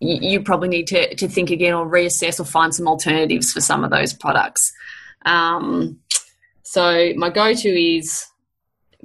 [0.00, 3.84] you, probably need to, to think again or reassess or find some alternatives for some
[3.84, 4.72] of those products.
[5.26, 6.00] Um,
[6.62, 8.26] so my go-to is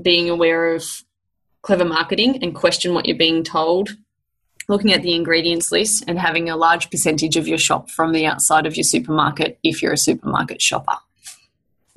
[0.01, 0.85] being aware of
[1.61, 3.97] clever marketing and question what you're being told
[4.67, 8.25] looking at the ingredients list and having a large percentage of your shop from the
[8.25, 10.97] outside of your supermarket if you're a supermarket shopper.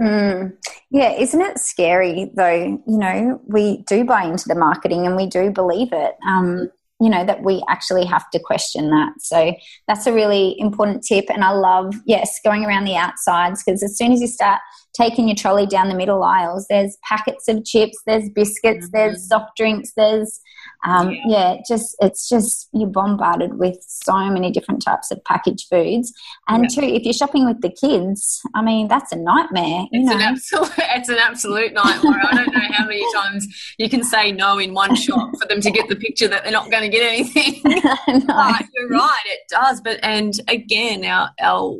[0.01, 0.57] Mm.
[0.91, 2.81] Yeah, isn't it scary though?
[2.87, 6.15] You know, we do buy into the marketing and we do believe it.
[6.27, 9.13] Um, you know, that we actually have to question that.
[9.21, 9.55] So
[9.87, 11.27] that's a really important tip.
[11.29, 14.61] And I love, yes, going around the outsides because as soon as you start
[14.95, 18.97] taking your trolley down the middle aisles, there's packets of chips, there's biscuits, mm-hmm.
[18.97, 20.41] there's soft drinks, there's
[20.85, 21.23] um, yeah.
[21.27, 26.13] yeah, just it's just you're bombarded with so many different types of packaged foods,
[26.47, 26.81] and yeah.
[26.81, 29.87] too, if you're shopping with the kids, I mean that's a nightmare.
[29.91, 30.17] it's know?
[30.17, 32.21] an absolute, it's an absolute nightmare.
[32.23, 35.61] I don't know how many times you can say no in one shop for them
[35.61, 37.61] to get the picture that they're not going to get anything.
[37.65, 38.53] no.
[38.75, 39.81] you're right, it does.
[39.81, 41.77] But and again, our our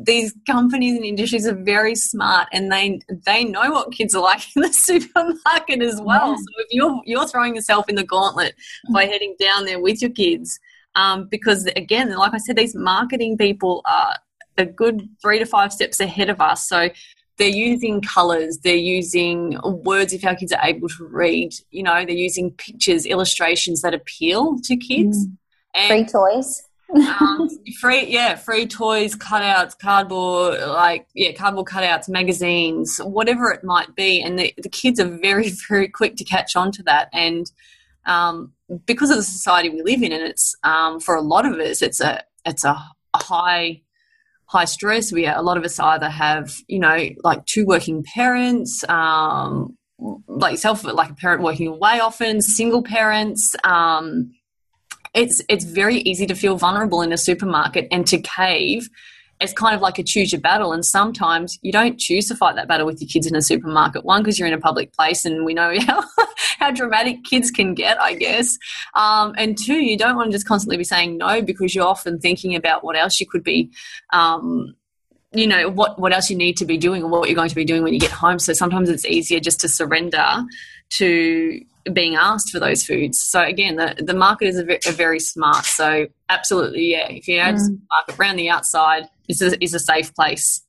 [0.00, 4.44] these companies and industries are very smart and they they know what kids are like
[4.56, 6.30] in the supermarket as well.
[6.30, 6.36] Yeah.
[6.36, 8.54] So if you're you're throwing yourself in the gauntlet
[8.92, 9.08] by mm.
[9.08, 10.58] heading down there with your kids,
[10.96, 14.16] um, because again, like I said, these marketing people are
[14.56, 16.66] a good three to five steps ahead of us.
[16.66, 16.88] So
[17.36, 21.52] they're using colors, they're using words if our kids are able to read.
[21.70, 25.24] You know, they're using pictures, illustrations that appeal to kids.
[25.24, 25.36] Mm.
[25.74, 27.48] And Free toys um,
[27.80, 34.20] free, yeah, free toys, cutouts, cardboard, like yeah, cardboard cutouts, magazines, whatever it might be,
[34.22, 37.08] and the, the kids are very, very quick to catch on to that.
[37.12, 37.50] And
[38.06, 38.52] um,
[38.86, 41.82] because of the society we live in, and it's um, for a lot of us,
[41.82, 42.78] it's a it's a,
[43.14, 43.82] high
[44.46, 45.12] high stress.
[45.12, 50.58] We a lot of us either have you know like two working parents, um, like
[50.58, 53.54] self like a parent working away often, single parents.
[53.64, 54.30] Um,
[55.14, 58.88] it's it's very easy to feel vulnerable in a supermarket and to cave.
[59.40, 62.56] It's kind of like a choose your battle and sometimes you don't choose to fight
[62.56, 64.04] that battle with your kids in a supermarket.
[64.04, 66.02] One because you're in a public place and we know how,
[66.58, 68.58] how dramatic kids can get i guess.
[68.94, 72.18] Um, and two you don't want to just constantly be saying no because you're often
[72.18, 73.70] thinking about what else you could be
[74.12, 74.74] um,
[75.32, 77.54] you know what what else you need to be doing or what you're going to
[77.54, 78.38] be doing when you get home.
[78.38, 80.44] So sometimes it's easier just to surrender
[80.90, 81.60] to
[81.92, 83.20] being asked for those foods.
[83.20, 85.64] So again, the, the market is a, a very smart.
[85.64, 87.08] So absolutely, yeah.
[87.08, 87.80] If you add mm.
[87.90, 90.62] market around the outside, is a, is a safe place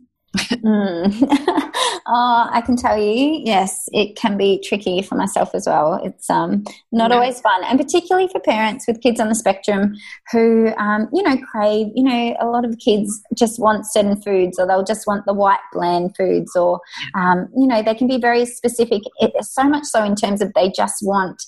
[0.64, 1.28] mm.
[2.08, 6.02] oh, I can tell you, yes, it can be tricky for myself as well.
[6.04, 9.96] It's um, not always fun, and particularly for parents with kids on the spectrum
[10.32, 11.88] who, um, you know, crave.
[11.96, 15.34] You know, a lot of kids just want certain foods, or they'll just want the
[15.34, 16.80] white bland foods, or
[17.16, 19.02] um, you know, they can be very specific.
[19.18, 21.44] It, so much so in terms of they just want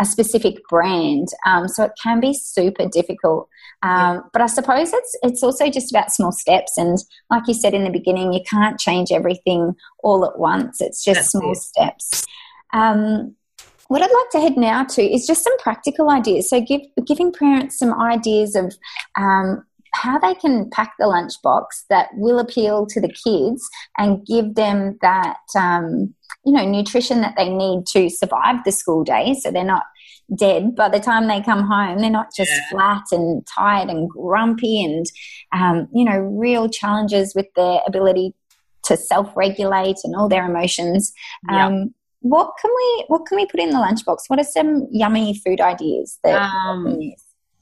[0.00, 1.28] a specific brand.
[1.46, 3.48] Um, so it can be super difficult.
[3.84, 4.20] Um, yeah.
[4.32, 6.76] But I suppose it's it's also just about small steps.
[6.78, 6.98] And
[7.30, 10.80] like you said in the beginning, you can't change everything all at once.
[10.80, 11.58] It's just That's small it.
[11.58, 12.24] steps.
[12.72, 13.36] Um,
[13.88, 16.48] what I'd like to head now to is just some practical ideas.
[16.48, 18.74] So give, giving parents some ideas of
[19.16, 24.54] um, how they can pack the lunchbox that will appeal to the kids and give
[24.54, 29.50] them that um, you know nutrition that they need to survive the school day so
[29.50, 29.84] they're not
[30.36, 32.68] dead by the time they come home they're not just yeah.
[32.70, 35.06] flat and tired and grumpy and
[35.52, 38.34] um, you know real challenges with their ability
[38.82, 41.12] to self-regulate and all their emotions
[41.50, 41.66] yeah.
[41.66, 45.38] um, what can we what can we put in the lunchbox what are some yummy
[45.44, 46.98] food ideas that um,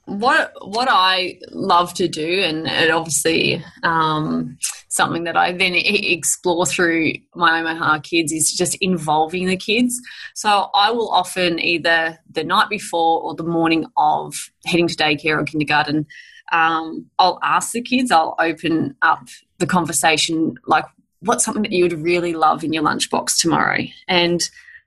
[0.05, 4.57] what what I love to do, and it obviously um,
[4.89, 9.99] something that I then explore through my Omaha kids is just involving the kids.
[10.35, 14.35] So I will often either the night before or the morning of
[14.65, 16.05] heading to daycare or kindergarten,
[16.51, 18.11] um, I'll ask the kids.
[18.11, 19.27] I'll open up
[19.59, 20.85] the conversation like,
[21.21, 24.41] "What's something that you would really love in your lunchbox tomorrow?" and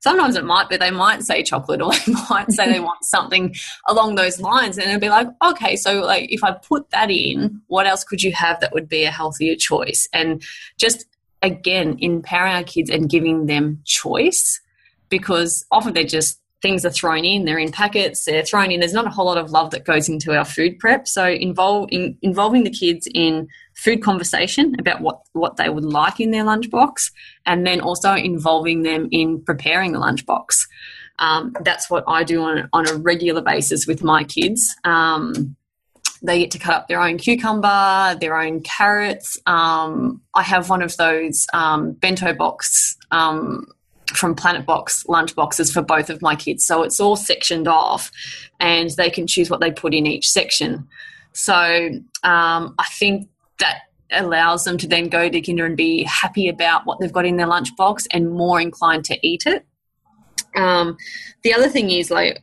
[0.06, 3.54] sometimes it might be they might say chocolate or they might say they want something
[3.88, 7.60] along those lines and it'll be like okay so like if i put that in
[7.66, 10.08] what else could you have that would be a healthier choice?
[10.12, 10.42] And
[10.78, 11.06] just
[11.42, 14.60] again empowering our kids and giving them choice
[15.08, 18.94] because often they're just things are thrown in they're in packets they're thrown in there's
[18.94, 21.06] not a whole lot of love that goes into our food prep.
[21.06, 26.18] So involve, in, involving the kids in food conversation about what, what they would like
[26.18, 27.12] in their lunchbox,
[27.44, 30.66] and then also involving them in preparing the lunchbox.
[31.18, 34.74] Um, that's what I do on, on a regular basis with my kids.
[34.84, 35.56] Um,
[36.22, 39.38] they get to cut up their own cucumber, their own carrots.
[39.46, 43.66] Um, I have one of those um, bento box um,
[44.14, 46.66] from Planet Box lunch boxes for both of my kids.
[46.66, 48.10] So it's all sectioned off
[48.58, 50.88] and they can choose what they put in each section.
[51.32, 51.54] So
[52.22, 53.80] um, I think that
[54.12, 57.36] allows them to then go to kinder and be happy about what they've got in
[57.36, 59.66] their lunchbox and more inclined to eat it.
[60.54, 60.96] Um,
[61.42, 62.42] the other thing is like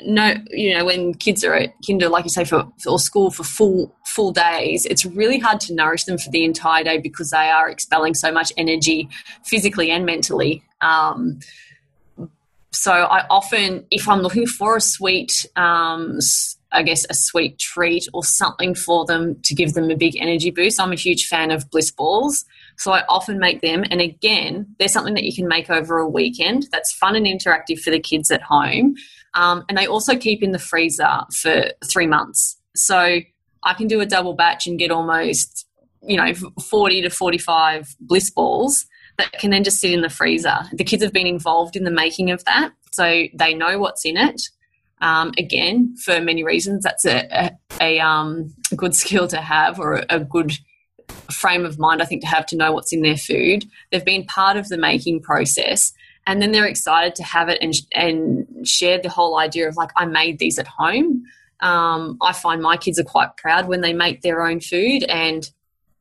[0.00, 3.44] no you know when kids are at kinder like you say for or school for
[3.44, 7.48] full full days it's really hard to nourish them for the entire day because they
[7.48, 9.08] are expelling so much energy
[9.44, 11.38] physically and mentally um,
[12.72, 16.20] so i often if i'm looking for a sweet um,
[16.72, 20.50] I guess, a sweet treat or something for them to give them a big energy
[20.50, 20.80] boost.
[20.80, 22.44] I'm a huge fan of bliss balls.
[22.76, 23.84] So I often make them.
[23.90, 27.80] And again, there's something that you can make over a weekend that's fun and interactive
[27.80, 28.96] for the kids at home.
[29.34, 32.56] Um, and they also keep in the freezer for three months.
[32.74, 33.20] So
[33.62, 35.66] I can do a double batch and get almost,
[36.02, 38.86] you know, 40 to 45 bliss balls
[39.18, 40.58] that can then just sit in the freezer.
[40.72, 42.72] The kids have been involved in the making of that.
[42.92, 44.42] So they know what's in it.
[45.00, 49.78] Um, again, for many reasons, that's a, a, a, um, a good skill to have
[49.78, 50.52] or a, a good
[51.30, 53.66] frame of mind, I think, to have to know what's in their food.
[53.90, 55.92] They've been part of the making process
[56.26, 59.90] and then they're excited to have it and, and share the whole idea of like,
[59.96, 61.24] I made these at home.
[61.60, 65.48] Um, I find my kids are quite proud when they make their own food and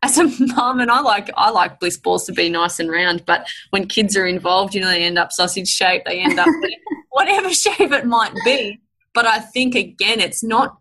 [0.05, 0.23] as a
[0.55, 3.87] mum, and I like I like bliss balls to be nice and round, but when
[3.87, 6.47] kids are involved, you know, they end up sausage shape, they end up
[7.09, 8.79] whatever shape it might be.
[9.15, 10.77] But I think again, it's not.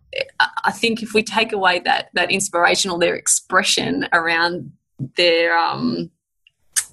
[0.65, 4.73] I think if we take away that that inspiration or their expression around
[5.17, 6.11] their um,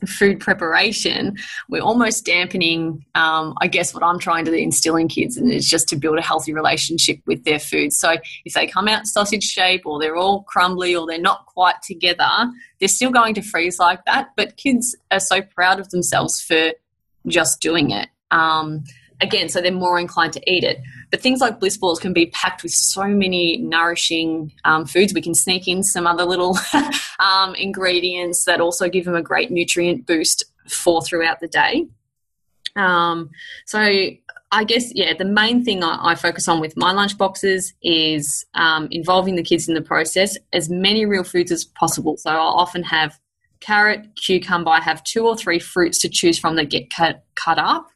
[0.08, 1.36] food preparation,
[1.68, 5.70] we're almost dampening, um, I guess, what I'm trying to instill in kids, and it's
[5.70, 7.92] just to build a healthy relationship with their food.
[7.92, 11.82] So if they come out sausage shape, or they're all crumbly, or they're not quite
[11.84, 12.30] together,
[12.80, 14.30] they're still going to freeze like that.
[14.38, 16.72] But kids are so proud of themselves for
[17.28, 18.10] just doing it.
[18.32, 18.84] Um,
[19.22, 20.80] again, so they're more inclined to eat it.
[21.10, 25.14] But things like bliss balls can be packed with so many nourishing um, foods.
[25.14, 26.58] We can sneak in some other little
[27.20, 31.88] um, ingredients that also give them a great nutrient boost for throughout the day.
[32.76, 33.30] Um,
[33.66, 37.74] so I guess yeah, the main thing I, I, focus on with my lunch boxes
[37.82, 40.38] is um, involving the kids in the process.
[40.54, 42.18] As many real foods as possible.
[42.18, 43.20] So I'll often have
[43.62, 44.72] carrot, cucumber.
[44.72, 47.88] I have two or three fruits to choose from that get cut cut up.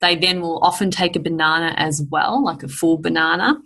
[0.00, 3.56] They then will often take a banana as well, like a full banana.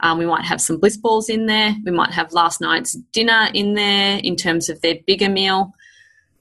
[0.00, 1.74] Um, we might have some bliss balls in there.
[1.84, 5.74] We might have last night's dinner in there in terms of their bigger meal.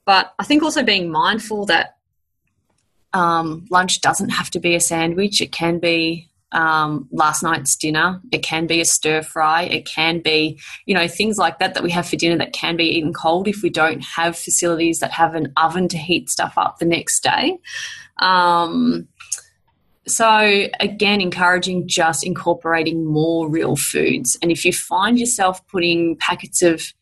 [0.05, 1.97] But I think also being mindful that
[3.13, 5.41] um, lunch doesn't have to be a sandwich.
[5.41, 8.19] It can be um, last night's dinner.
[8.31, 9.63] It can be a stir fry.
[9.63, 12.75] It can be, you know, things like that that we have for dinner that can
[12.75, 16.53] be eaten cold if we don't have facilities that have an oven to heat stuff
[16.57, 17.57] up the next day.
[18.17, 19.07] Um,
[20.11, 24.37] so, again, encouraging just incorporating more real foods.
[24.41, 26.93] And if you find yourself putting packets of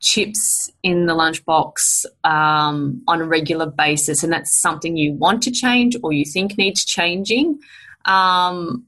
[0.00, 5.50] chips in the lunchbox um, on a regular basis, and that's something you want to
[5.50, 7.58] change or you think needs changing,
[8.04, 8.84] um,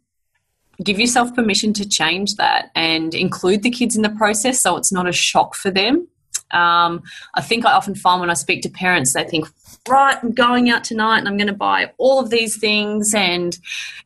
[0.82, 4.92] give yourself permission to change that and include the kids in the process so it's
[4.92, 6.06] not a shock for them.
[6.52, 7.02] Um,
[7.34, 9.46] I think I often find when I speak to parents, they think,
[9.88, 13.14] right, I'm going out tonight and I'm going to buy all of these things.
[13.14, 13.56] And,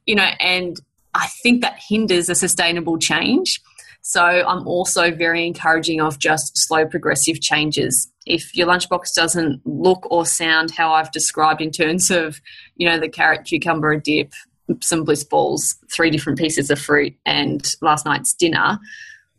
[0.07, 0.81] you know, and
[1.15, 3.61] I think that hinders a sustainable change.
[4.07, 8.11] So I'm also very encouraging of just slow progressive changes.
[8.27, 12.41] If your lunchbox doesn't look or sound how I've described in terms of,
[12.77, 14.33] you know, the carrot cucumber dip,
[14.81, 18.79] some bliss balls, three different pieces of fruit, and last night's dinner,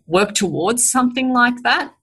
[0.08, 1.94] work towards something like that.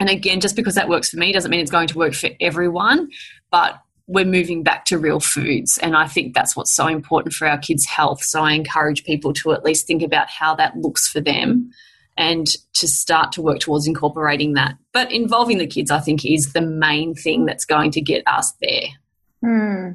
[0.00, 2.30] And again, just because that works for me doesn't mean it's going to work for
[2.40, 3.10] everyone,
[3.50, 5.78] but we're moving back to real foods.
[5.78, 8.22] And I think that's what's so important for our kids' health.
[8.22, 11.70] So I encourage people to at least think about how that looks for them
[12.16, 14.76] and to start to work towards incorporating that.
[14.92, 18.52] But involving the kids, I think, is the main thing that's going to get us
[18.60, 18.88] there.
[19.42, 19.92] Hmm.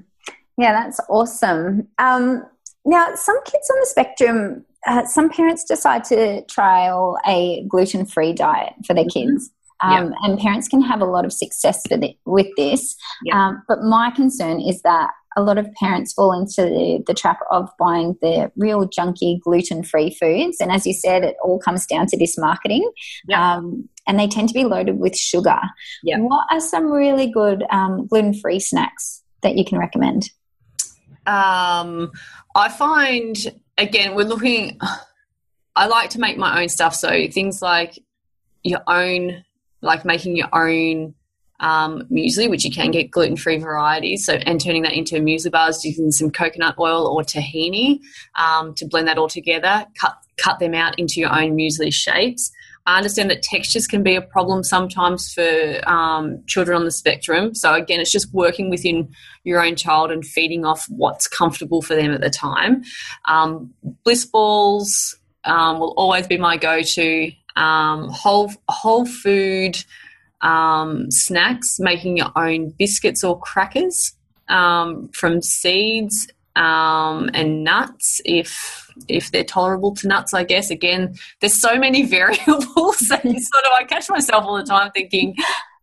[0.58, 1.88] Yeah, that's awesome.
[2.00, 2.45] Um,
[2.86, 8.34] now, some kids on the spectrum, uh, some parents decide to trial a gluten free
[8.34, 9.32] diet for their mm-hmm.
[9.32, 9.52] kids.
[9.82, 12.96] Um, And parents can have a lot of success with, with this.
[13.34, 17.40] Um, but my concern is that a lot of parents fall into the, the trap
[17.52, 20.58] of buying the real junky gluten free foods.
[20.60, 22.90] And as you said, it all comes down to this marketing.
[23.34, 25.60] Um, and they tend to be loaded with sugar.
[26.28, 30.32] What are some really good um, gluten free snacks that you can recommend?
[31.28, 32.12] Um,
[32.56, 33.38] I find,
[33.78, 34.80] again, we're looking,
[35.76, 36.96] I like to make my own stuff.
[36.96, 38.00] So things like
[38.64, 39.46] your own,
[39.82, 41.16] like making your own
[41.60, 44.26] um, muesli, which you can get gluten free varieties.
[44.26, 48.00] So, and turning that into muesli bars using some coconut oil or tahini
[48.38, 49.86] um, to blend that all together.
[50.00, 52.52] Cut cut them out into your own muesli shapes.
[52.86, 57.54] I understand that textures can be a problem sometimes for um, children on the spectrum.
[57.54, 59.10] So, again, it's just working within
[59.44, 62.84] your own child and feeding off what's comfortable for them at the time.
[63.28, 63.74] Um,
[64.04, 67.32] bliss balls um, will always be my go to.
[67.60, 69.78] Um, whole, whole food
[70.41, 74.14] um, snacks, making your own biscuits or crackers
[74.47, 80.70] um, from seeds and nuts if if they're tolerable to nuts, I guess.
[80.70, 84.91] Again, there's so many variables that you sort of I catch myself all the time
[84.91, 85.36] thinking,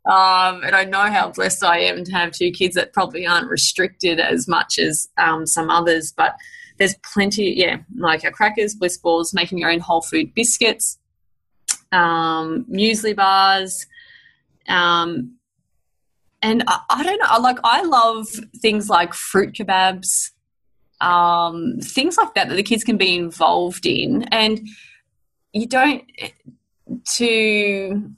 [0.07, 3.49] um, and I know how blessed I am to have two kids that probably aren't
[3.49, 6.37] restricted as much as um, some others, but
[6.79, 10.99] there's plenty, yeah, like our crackers, bliss balls, making your own whole food biscuits,
[11.97, 13.87] um, muesli bars,
[14.69, 15.37] um,
[16.43, 18.27] and I, I, don't know, like I love
[18.61, 20.31] things like fruit kebabs,
[21.01, 24.25] um, things like that that the kids can be involved in.
[24.25, 24.67] And
[25.53, 26.05] you don't,
[27.17, 28.11] to,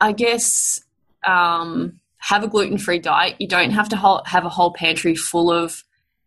[0.00, 0.82] I guess,
[1.26, 5.50] um, have a gluten free diet, you don't have to have a whole pantry full
[5.50, 5.82] of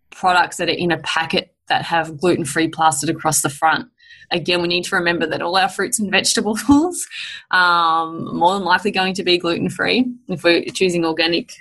[0.09, 3.89] products that are in a packet that have gluten free plastered across the front.
[4.31, 6.61] Again, we need to remember that all our fruits and vegetables
[7.51, 11.51] um, more than likely going to be gluten free if we're choosing organic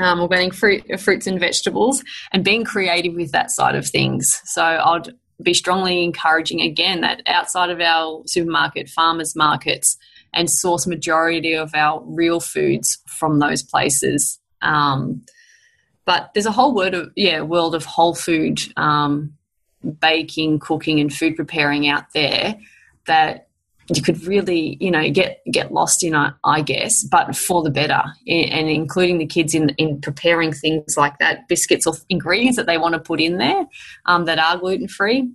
[0.00, 2.02] um, organic fruit, fruits and vegetables,
[2.32, 4.40] and being creative with that side of things.
[4.44, 9.96] So I'd be strongly encouraging again that outside of our supermarket, farmers markets,
[10.32, 14.40] and source majority of our real foods from those places.
[14.62, 15.22] Um,
[16.04, 19.34] but there's a whole word of yeah world of whole food um,
[20.00, 22.58] baking, cooking, and food preparing out there
[23.06, 23.48] that
[23.94, 28.02] you could really, you know, get get lost in, I guess, but for the better,
[28.26, 32.78] and including the kids in in preparing things like that, biscuits or ingredients that they
[32.78, 33.66] want to put in there
[34.06, 35.30] um, that are gluten free.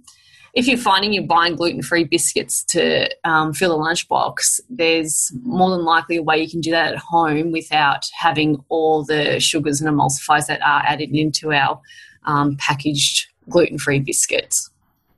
[0.55, 5.69] If you're finding you're buying gluten free biscuits to um, fill a lunchbox, there's more
[5.69, 9.79] than likely a way you can do that at home without having all the sugars
[9.79, 11.79] and emulsifiers that are added into our
[12.23, 14.69] um, packaged gluten free biscuits.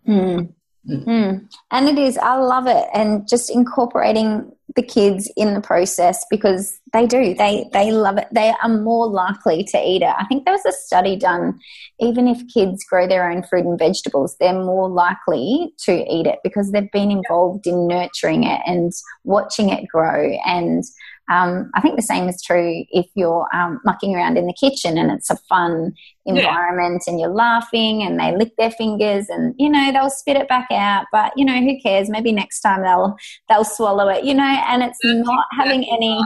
[0.08, 0.54] Mm.
[0.90, 1.06] Mm.
[1.06, 1.50] Mm.
[1.72, 2.88] And it is, I love it.
[2.94, 7.34] And just incorporating the kids in the process because They do.
[7.34, 8.28] They they love it.
[8.32, 10.14] They are more likely to eat it.
[10.18, 11.58] I think there was a study done.
[12.00, 16.40] Even if kids grow their own fruit and vegetables, they're more likely to eat it
[16.44, 18.92] because they've been involved in nurturing it and
[19.24, 20.38] watching it grow.
[20.46, 20.84] And
[21.32, 24.98] um, I think the same is true if you're um, mucking around in the kitchen
[24.98, 25.94] and it's a fun
[26.26, 27.12] environment yeah.
[27.12, 30.68] and you're laughing and they lick their fingers and you know they'll spit it back
[30.72, 31.06] out.
[31.14, 32.10] But you know who cares?
[32.10, 33.16] Maybe next time they'll
[33.48, 34.26] they'll swallow it.
[34.26, 36.22] You know, and it's not having any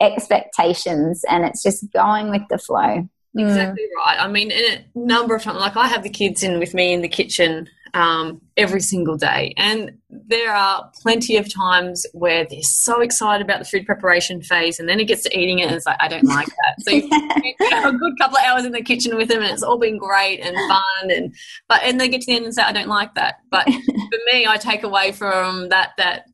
[0.00, 3.08] expectations and it's just going with the flow.
[3.36, 4.04] Exactly mm.
[4.04, 4.16] right.
[4.18, 6.92] I mean, in a number of times, like I have the kids in with me
[6.92, 12.62] in the kitchen um, every single day, and there are plenty of times where they're
[12.62, 15.76] so excited about the food preparation phase, and then it gets to eating it, and
[15.76, 16.74] it's like I don't like that.
[16.80, 19.52] So you, you have a good couple of hours in the kitchen with them, and
[19.52, 21.34] it's all been great and fun, and
[21.68, 23.36] but and they get to the end and say I don't like that.
[23.48, 26.24] But for me, I take away from that that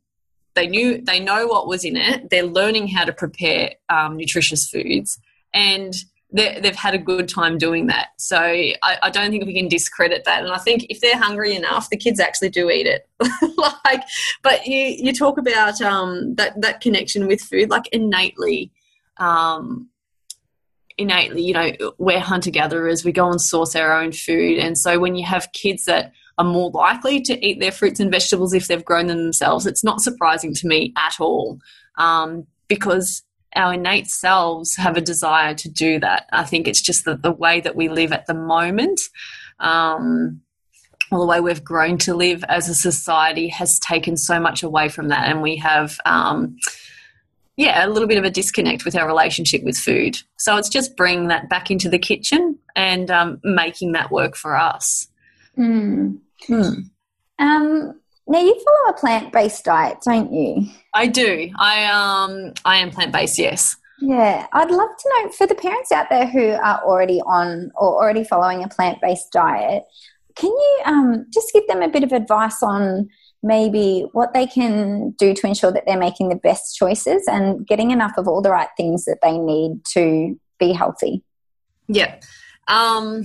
[0.57, 2.31] they knew they know what was in it.
[2.31, 5.19] They're learning how to prepare um, nutritious foods,
[5.55, 5.95] and
[6.33, 8.09] they've had a good time doing that.
[8.19, 10.43] So I, I, don't think we can discredit that.
[10.43, 13.09] And I think if they're hungry enough, the kids actually do eat it.
[13.57, 14.03] like,
[14.43, 18.73] but you you talk about um, that that connection with food, like innately.
[19.19, 19.89] Um,
[20.99, 23.05] innately, you know, we're hunter gatherers.
[23.05, 26.45] We go and source our own food, and so when you have kids that are
[26.45, 29.67] more likely to eat their fruits and vegetables if they've grown them themselves.
[29.67, 31.59] It's not surprising to me at all
[31.99, 33.23] um, because
[33.55, 36.27] our innate selves have a desire to do that.
[36.33, 39.01] I think it's just that the way that we live at the moment.
[39.59, 40.43] Um,
[41.11, 44.89] or the way we've grown to live as a society has taken so much away
[44.89, 46.57] from that, and we have, um,
[47.57, 50.19] yeah, a little bit of a disconnect with our relationship with food.
[50.37, 54.57] So it's just bringing that back into the kitchen and um, making that work for
[54.57, 55.07] us.
[55.57, 56.19] Mm.
[56.47, 56.73] Hmm.
[57.39, 60.69] Um, now you follow a plant-based diet, don't you?
[60.95, 61.51] I do.
[61.59, 63.77] I um I am plant-based, yes.
[64.01, 67.95] Yeah, I'd love to know for the parents out there who are already on or
[67.95, 69.85] already following a plant-based diet,
[70.35, 73.09] can you um, just give them a bit of advice on
[73.43, 77.91] maybe what they can do to ensure that they're making the best choices and getting
[77.91, 81.23] enough of all the right things that they need to be healthy?
[81.89, 82.17] Yeah.
[82.69, 83.23] Um,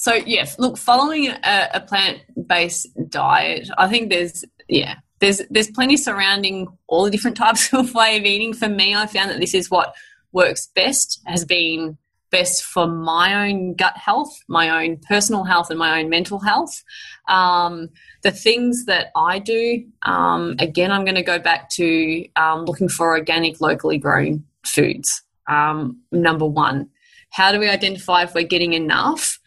[0.00, 5.96] so yes, look, following a, a plant-based diet, I think there's yeah, there's there's plenty
[5.96, 8.54] surrounding all the different types of way of eating.
[8.54, 9.96] For me, I found that this is what
[10.30, 11.98] works best, has been
[12.30, 16.84] best for my own gut health, my own personal health, and my own mental health.
[17.26, 17.88] Um,
[18.22, 22.88] the things that I do, um, again, I'm going to go back to um, looking
[22.88, 25.22] for organic, locally grown foods.
[25.48, 26.90] Um, number one,
[27.30, 29.37] how do we identify if we're getting enough?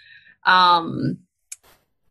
[0.45, 1.19] Um,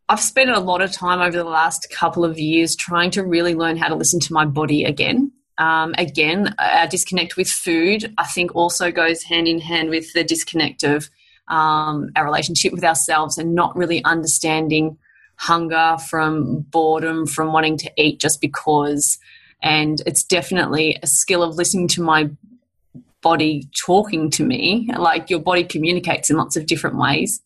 [0.09, 3.55] I've spent a lot of time over the last couple of years trying to really
[3.55, 5.31] learn how to listen to my body again.
[5.57, 10.23] Um, again, our disconnect with food, I think, also goes hand in hand with the
[10.23, 11.09] disconnect of
[11.47, 14.97] um, our relationship with ourselves and not really understanding
[15.35, 19.17] hunger from boredom, from wanting to eat just because.
[19.61, 22.29] And it's definitely a skill of listening to my
[23.21, 24.89] body talking to me.
[24.97, 27.41] Like your body communicates in lots of different ways.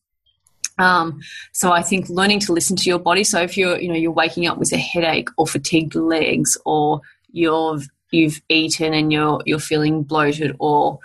[0.78, 1.22] Um,
[1.54, 3.24] so I think learning to listen to your body.
[3.24, 7.02] So if you're, you know, you're waking up with a headache or fatigued legs, or
[7.32, 11.00] you've you've eaten and you're you're feeling bloated, or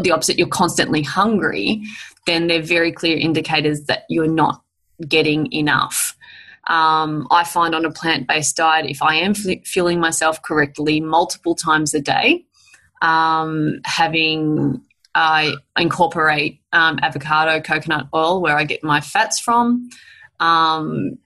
[0.00, 1.82] the opposite, you're constantly hungry,
[2.26, 4.62] then they're very clear indicators that you're not
[5.06, 6.16] getting enough.
[6.66, 11.00] Um, I find on a plant based diet, if I am f- fueling myself correctly
[11.00, 12.44] multiple times a day,
[13.00, 14.82] um, having
[15.18, 19.90] I incorporate um, avocado, coconut oil, where I get my fats from.
[20.38, 21.18] Um,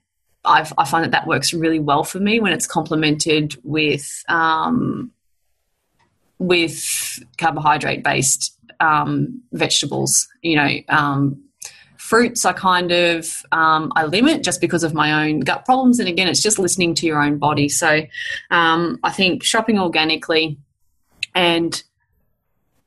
[0.45, 5.11] i find that that works really well for me when it's complemented with um,
[6.37, 6.83] with
[7.37, 10.27] carbohydrate based um, vegetables.
[10.41, 11.43] You know, um,
[11.97, 15.99] fruits I kind of um, I limit just because of my own gut problems.
[15.99, 17.69] And again, it's just listening to your own body.
[17.69, 18.01] So
[18.49, 20.57] I think shopping organically
[21.35, 21.81] and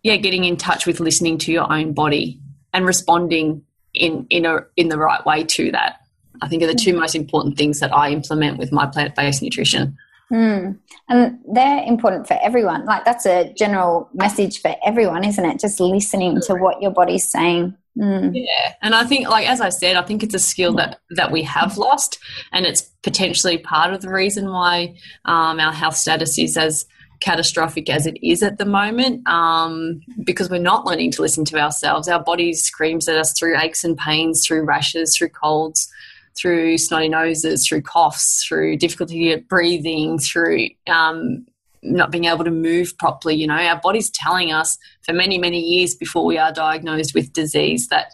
[0.07, 2.38] yeah, getting in touch with listening to your own body
[2.72, 5.96] and responding in in a in the right way to that.
[6.40, 9.42] I think are the two most important things that I implement with my plant based
[9.42, 9.96] nutrition.
[10.30, 10.78] Mm.
[11.09, 12.84] And they're important for everyone.
[12.84, 15.59] Like that's a general message for everyone, isn't it?
[15.59, 17.76] Just listening to what your body's saying.
[17.98, 18.30] Mm.
[18.34, 21.32] Yeah, and I think, like as I said, I think it's a skill that that
[21.32, 22.20] we have lost,
[22.52, 24.94] and it's potentially part of the reason why
[25.24, 26.86] um, our health status is as
[27.20, 31.58] catastrophic as it is at the moment um, because we're not learning to listen to
[31.58, 32.08] ourselves.
[32.08, 35.90] Our body screams at us through aches and pains, through rashes, through colds,
[36.36, 41.46] through snotty noses, through coughs, through difficulty at breathing, through um,
[41.87, 43.34] not being able to move properly.
[43.34, 47.32] You know, our body's telling us for many, many years before we are diagnosed with
[47.32, 48.07] disease that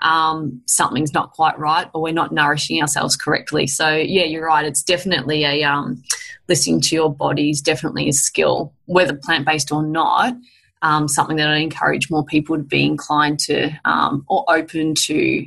[0.00, 3.66] um, something's not quite right or we're not nourishing ourselves correctly.
[3.66, 4.64] So, yeah, you're right.
[4.64, 6.02] It's definitely a um,
[6.48, 10.34] listening to your body is definitely a skill, whether plant based or not.
[10.80, 15.44] Um, something that I encourage more people to be inclined to um, or open to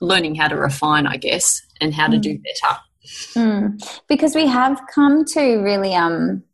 [0.00, 2.22] learning how to refine, I guess, and how to mm.
[2.22, 2.76] do better.
[3.34, 4.00] Mm.
[4.06, 6.44] Because we have come to really, um,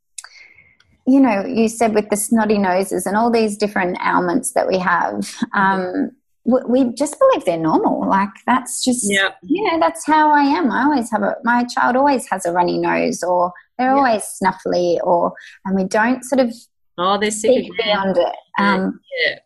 [1.06, 4.78] you know, you said with the snotty noses and all these different ailments that we
[4.78, 6.10] have, um,
[6.44, 8.06] we just believe they're normal.
[8.08, 10.70] Like that's just, yeah, you know, that's how I am.
[10.70, 13.96] I always have a, my child always has a runny nose or they're yep.
[13.96, 15.32] always snuffly or,
[15.64, 16.54] and we don't sort of,
[16.98, 18.34] oh, they're sick beyond it.
[18.58, 19.38] Um, yeah.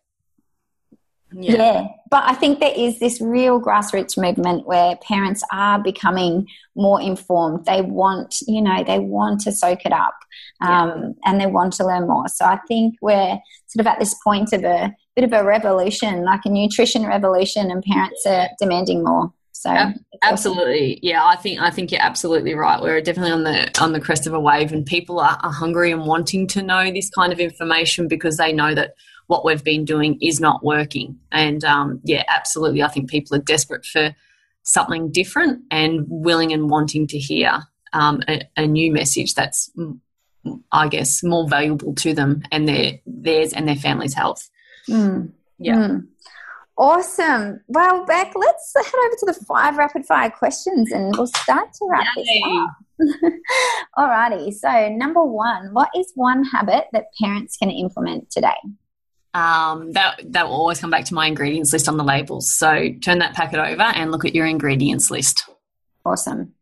[1.32, 1.56] Yeah.
[1.56, 1.86] yeah.
[2.10, 7.66] But I think there is this real grassroots movement where parents are becoming more informed.
[7.66, 10.14] They want, you know, they want to soak it up
[10.60, 11.10] um, yeah.
[11.26, 12.28] and they want to learn more.
[12.28, 16.24] So I think we're sort of at this point of a bit of a revolution,
[16.24, 19.32] like a nutrition revolution, and parents are demanding more.
[19.52, 19.70] So
[20.22, 21.00] absolutely, awesome.
[21.02, 21.24] yeah.
[21.24, 22.80] I think I think you're absolutely right.
[22.80, 25.90] We're definitely on the on the crest of a wave, and people are, are hungry
[25.90, 28.94] and wanting to know this kind of information because they know that
[29.28, 31.18] what we've been doing is not working.
[31.30, 32.82] And um, yeah, absolutely.
[32.82, 34.14] I think people are desperate for
[34.62, 37.60] something different and willing and wanting to hear
[37.92, 39.98] um, a, a, new message that's, mm,
[40.72, 44.48] I guess, more valuable to them and their theirs and their family's health.
[44.88, 45.32] Mm.
[45.58, 45.76] Yeah.
[45.76, 46.06] Mm.
[46.78, 47.60] Awesome.
[47.66, 51.88] Well, Beck, let's head over to the five rapid fire questions and we'll start to
[51.90, 52.24] wrap Yay.
[52.24, 53.32] this up.
[53.98, 54.52] Alrighty.
[54.54, 58.56] So, number one, what is one habit that parents can implement today?
[59.34, 62.52] Um, that that will always come back to my ingredients list on the labels.
[62.56, 65.48] So turn that packet over and look at your ingredients list.
[66.04, 66.54] Awesome.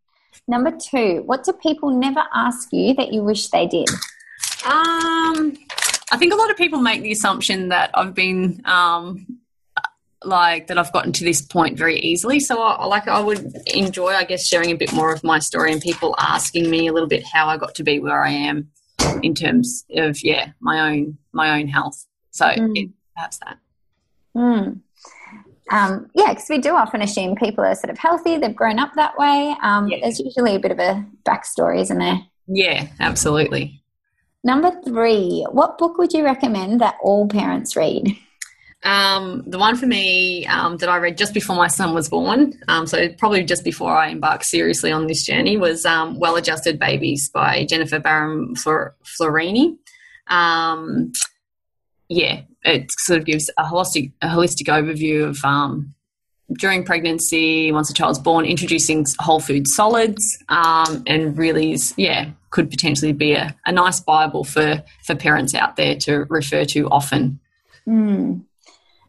[0.48, 3.88] Number two, what do people never ask you that you wish they did?
[4.64, 5.56] Um,
[6.12, 9.40] I think a lot of people make the assumption that I've been um,
[10.24, 12.40] like that I've gotten to this point very easily.
[12.40, 15.72] So I like I would enjoy, I guess, sharing a bit more of my story
[15.72, 18.70] and people asking me a little bit how I got to be where I am
[19.22, 22.06] in terms of yeah my own my own health.
[22.36, 22.72] So mm.
[22.76, 23.58] it, perhaps that.
[24.36, 24.80] Mm.
[25.70, 28.92] Um, yeah, because we do often assume people are sort of healthy, they've grown up
[28.94, 29.56] that way.
[29.62, 29.98] Um, yeah.
[30.02, 32.20] There's usually a bit of a backstory, isn't there?
[32.46, 33.82] Yeah, absolutely.
[34.44, 38.16] Number three, what book would you recommend that all parents read?
[38.84, 42.52] Um, the one for me um, that I read just before my son was born,
[42.68, 46.78] um, so probably just before I embarked seriously on this journey, was um, Well Adjusted
[46.78, 49.78] Babies by Jennifer Barham Floreani.
[52.08, 55.94] Yeah, it sort of gives a holistic a holistic overview of um,
[56.52, 62.30] during pregnancy, once a child's born, introducing whole food solids, um, and really is yeah
[62.50, 66.88] could potentially be a, a nice bible for for parents out there to refer to
[66.88, 67.40] often.
[67.86, 68.44] Mm.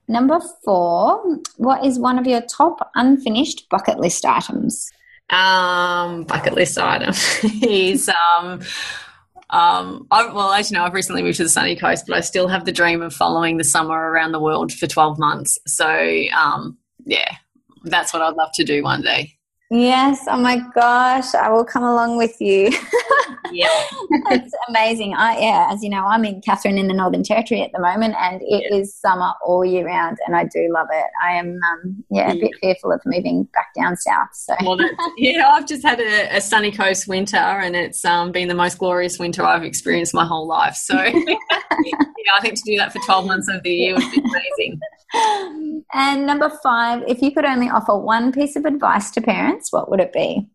[0.09, 4.89] Number four, what is one of your top unfinished bucket list items?
[5.29, 7.13] Um, bucket list item
[7.61, 8.61] is um,
[9.49, 12.21] um, I, well, as you know, I've recently moved to the sunny coast, but I
[12.21, 15.57] still have the dream of following the summer around the world for 12 months.
[15.67, 15.87] So,
[16.35, 17.35] um, yeah,
[17.83, 19.36] that's what I'd love to do one day.
[19.69, 20.25] Yes.
[20.29, 21.33] Oh my gosh.
[21.35, 22.71] I will come along with you.
[23.51, 23.67] yeah.
[24.29, 25.13] That's amazing.
[25.13, 28.15] I, yeah, as you know, I'm in Katherine in the Northern Territory at the moment
[28.17, 28.77] and it yeah.
[28.77, 31.05] is summer all year round and I do love it.
[31.21, 32.41] I am, um, yeah, a yeah.
[32.41, 34.29] bit fearful of moving back down south.
[34.33, 34.77] So, well,
[35.17, 38.77] yeah, I've just had a, a, sunny coast winter and it's um, been the most
[38.77, 40.75] glorious winter I've experienced my whole life.
[40.75, 41.35] So, yeah,
[42.37, 44.79] I think to do that for 12 months of the year would be amazing.
[45.93, 49.89] And number five, if you could only offer one piece of advice to parents, what
[49.89, 50.47] would it be?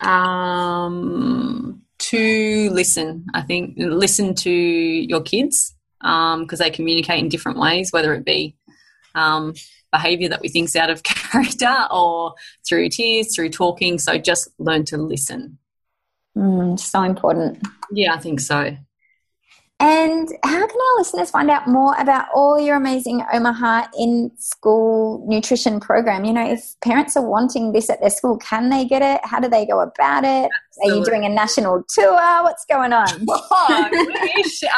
[0.00, 3.26] Um, to listen.
[3.34, 8.24] I think listen to your kids because um, they communicate in different ways, whether it
[8.24, 8.56] be
[9.14, 9.54] um,
[9.92, 12.34] behavior that we think's out of character or
[12.66, 13.98] through tears, through talking.
[13.98, 15.58] So just learn to listen.
[16.36, 17.64] Mm, so important.
[17.92, 18.76] Yeah, I think so.
[19.82, 25.24] And how can our listeners find out more about all your amazing Omaha in school
[25.26, 26.24] nutrition program?
[26.24, 29.20] You know, if parents are wanting this at their school, can they get it?
[29.24, 30.48] How do they go about it?
[30.82, 32.42] Are you doing a national tour?
[32.42, 33.06] What's going on?
[33.28, 33.90] oh.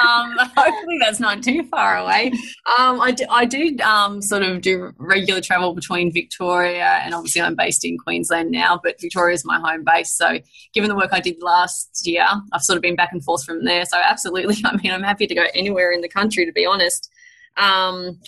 [0.02, 2.32] Um, hopefully, that's not too far away.
[2.78, 7.42] Um, I do, I do um, sort of do regular travel between Victoria and obviously
[7.42, 10.16] I'm based in Queensland now, but Victoria is my home base.
[10.16, 10.38] So,
[10.72, 13.64] given the work I did last year, I've sort of been back and forth from
[13.64, 13.84] there.
[13.84, 17.08] So, absolutely, I mean, I'm happy to go anywhere in the country, to be honest.
[17.56, 18.20] Um,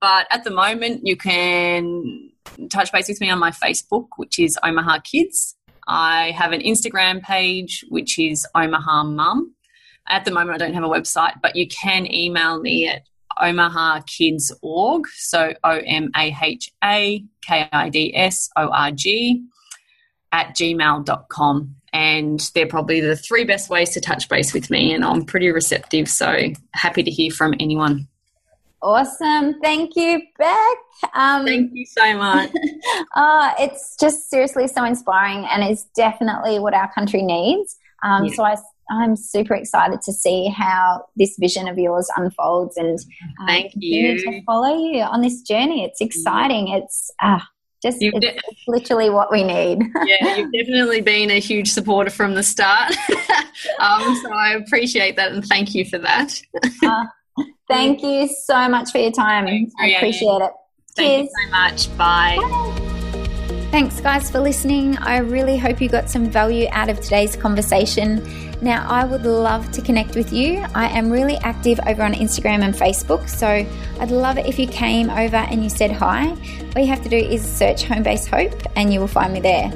[0.00, 2.30] but at the moment, you can
[2.70, 5.57] touch base with me on my Facebook, which is Omaha Kids.
[5.88, 9.54] I have an Instagram page, which is Omaha Mum.
[10.06, 13.02] at the moment, I don't have a website, but you can email me at
[13.38, 15.06] omahakids.org.
[15.08, 19.44] So O M A H A K I D S O R G
[20.32, 21.74] at gmail.com.
[21.92, 24.92] And they're probably the three best ways to touch base with me.
[24.92, 26.08] And I'm pretty receptive.
[26.08, 28.08] So happy to hear from anyone.
[28.80, 29.60] Awesome.
[29.60, 30.78] Thank you, Beck.
[31.14, 32.50] Um, Thank you so much.
[33.14, 37.76] uh, it's just seriously so inspiring and it's definitely what our country needs.
[38.04, 38.34] Um, yeah.
[38.34, 38.56] So I,
[38.90, 42.98] I'm super excited to see how this vision of yours unfolds and
[43.40, 45.84] uh, thank you to follow you on this journey.
[45.84, 46.68] It's exciting.
[46.68, 47.40] It's uh,
[47.82, 49.80] just it's, de- it's, literally what we need.
[50.06, 52.92] yeah, you've definitely been a huge supporter from the start.
[53.80, 56.40] um, so I appreciate that and thank you for that.
[56.84, 57.04] uh,
[57.68, 59.46] Thank you so much for your time.
[59.46, 60.52] Thanks, I appreciate it.
[60.96, 61.30] Thank Cheers.
[61.36, 61.98] you so much.
[61.98, 62.36] Bye.
[62.40, 62.88] Bye.
[63.70, 64.96] Thanks, guys, for listening.
[64.96, 68.26] I really hope you got some value out of today's conversation.
[68.62, 70.64] Now, I would love to connect with you.
[70.74, 73.46] I am really active over on Instagram and Facebook, so
[74.00, 76.30] I'd love it if you came over and you said hi.
[76.30, 79.40] All you have to do is search Home Base Hope and you will find me
[79.40, 79.70] there.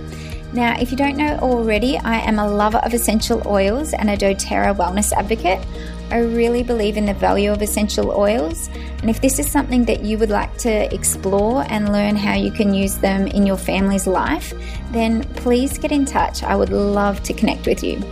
[0.53, 4.17] Now, if you don't know already, I am a lover of essential oils and a
[4.17, 5.65] doTERRA wellness advocate.
[6.13, 8.69] I really believe in the value of essential oils,
[9.01, 12.53] and if this is something that you would like to explore and learn how you
[12.53, 14.53] can use them in your family's life,
[14.91, 16.43] then please get in touch.
[16.43, 18.03] I would love to connect with you.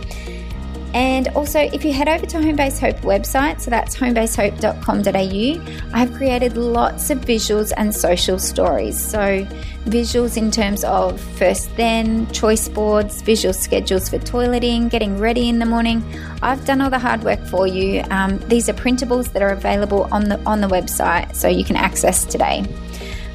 [0.93, 6.13] And also, if you head over to Homebase Hope website, so that's homebasehope.com.au, I have
[6.13, 8.99] created lots of visuals and social stories.
[8.99, 9.45] So,
[9.85, 15.59] visuals in terms of first then, choice boards, visual schedules for toileting, getting ready in
[15.59, 16.03] the morning.
[16.41, 18.03] I've done all the hard work for you.
[18.11, 21.77] Um, these are printables that are available on the on the website, so you can
[21.77, 22.65] access today.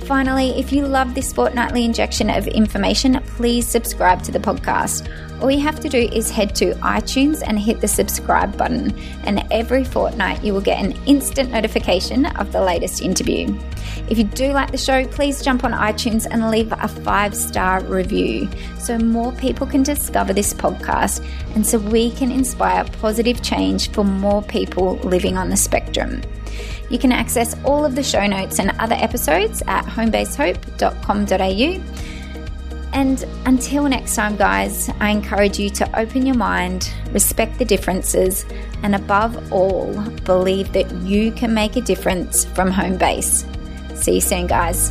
[0.06, 5.08] Finally, if you love this fortnightly injection of information, please subscribe to the podcast.
[5.40, 9.46] All you have to do is head to iTunes and hit the subscribe button, and
[9.50, 13.54] every fortnight you will get an instant notification of the latest interview.
[14.08, 17.82] If you do like the show, please jump on iTunes and leave a five star
[17.84, 21.22] review so more people can discover this podcast
[21.54, 26.22] and so we can inspire positive change for more people living on the spectrum.
[26.88, 32.15] You can access all of the show notes and other episodes at homebasehope.com.au.
[32.96, 38.46] And until next time, guys, I encourage you to open your mind, respect the differences,
[38.82, 39.92] and above all,
[40.24, 43.44] believe that you can make a difference from home base.
[43.96, 44.90] See you soon, guys.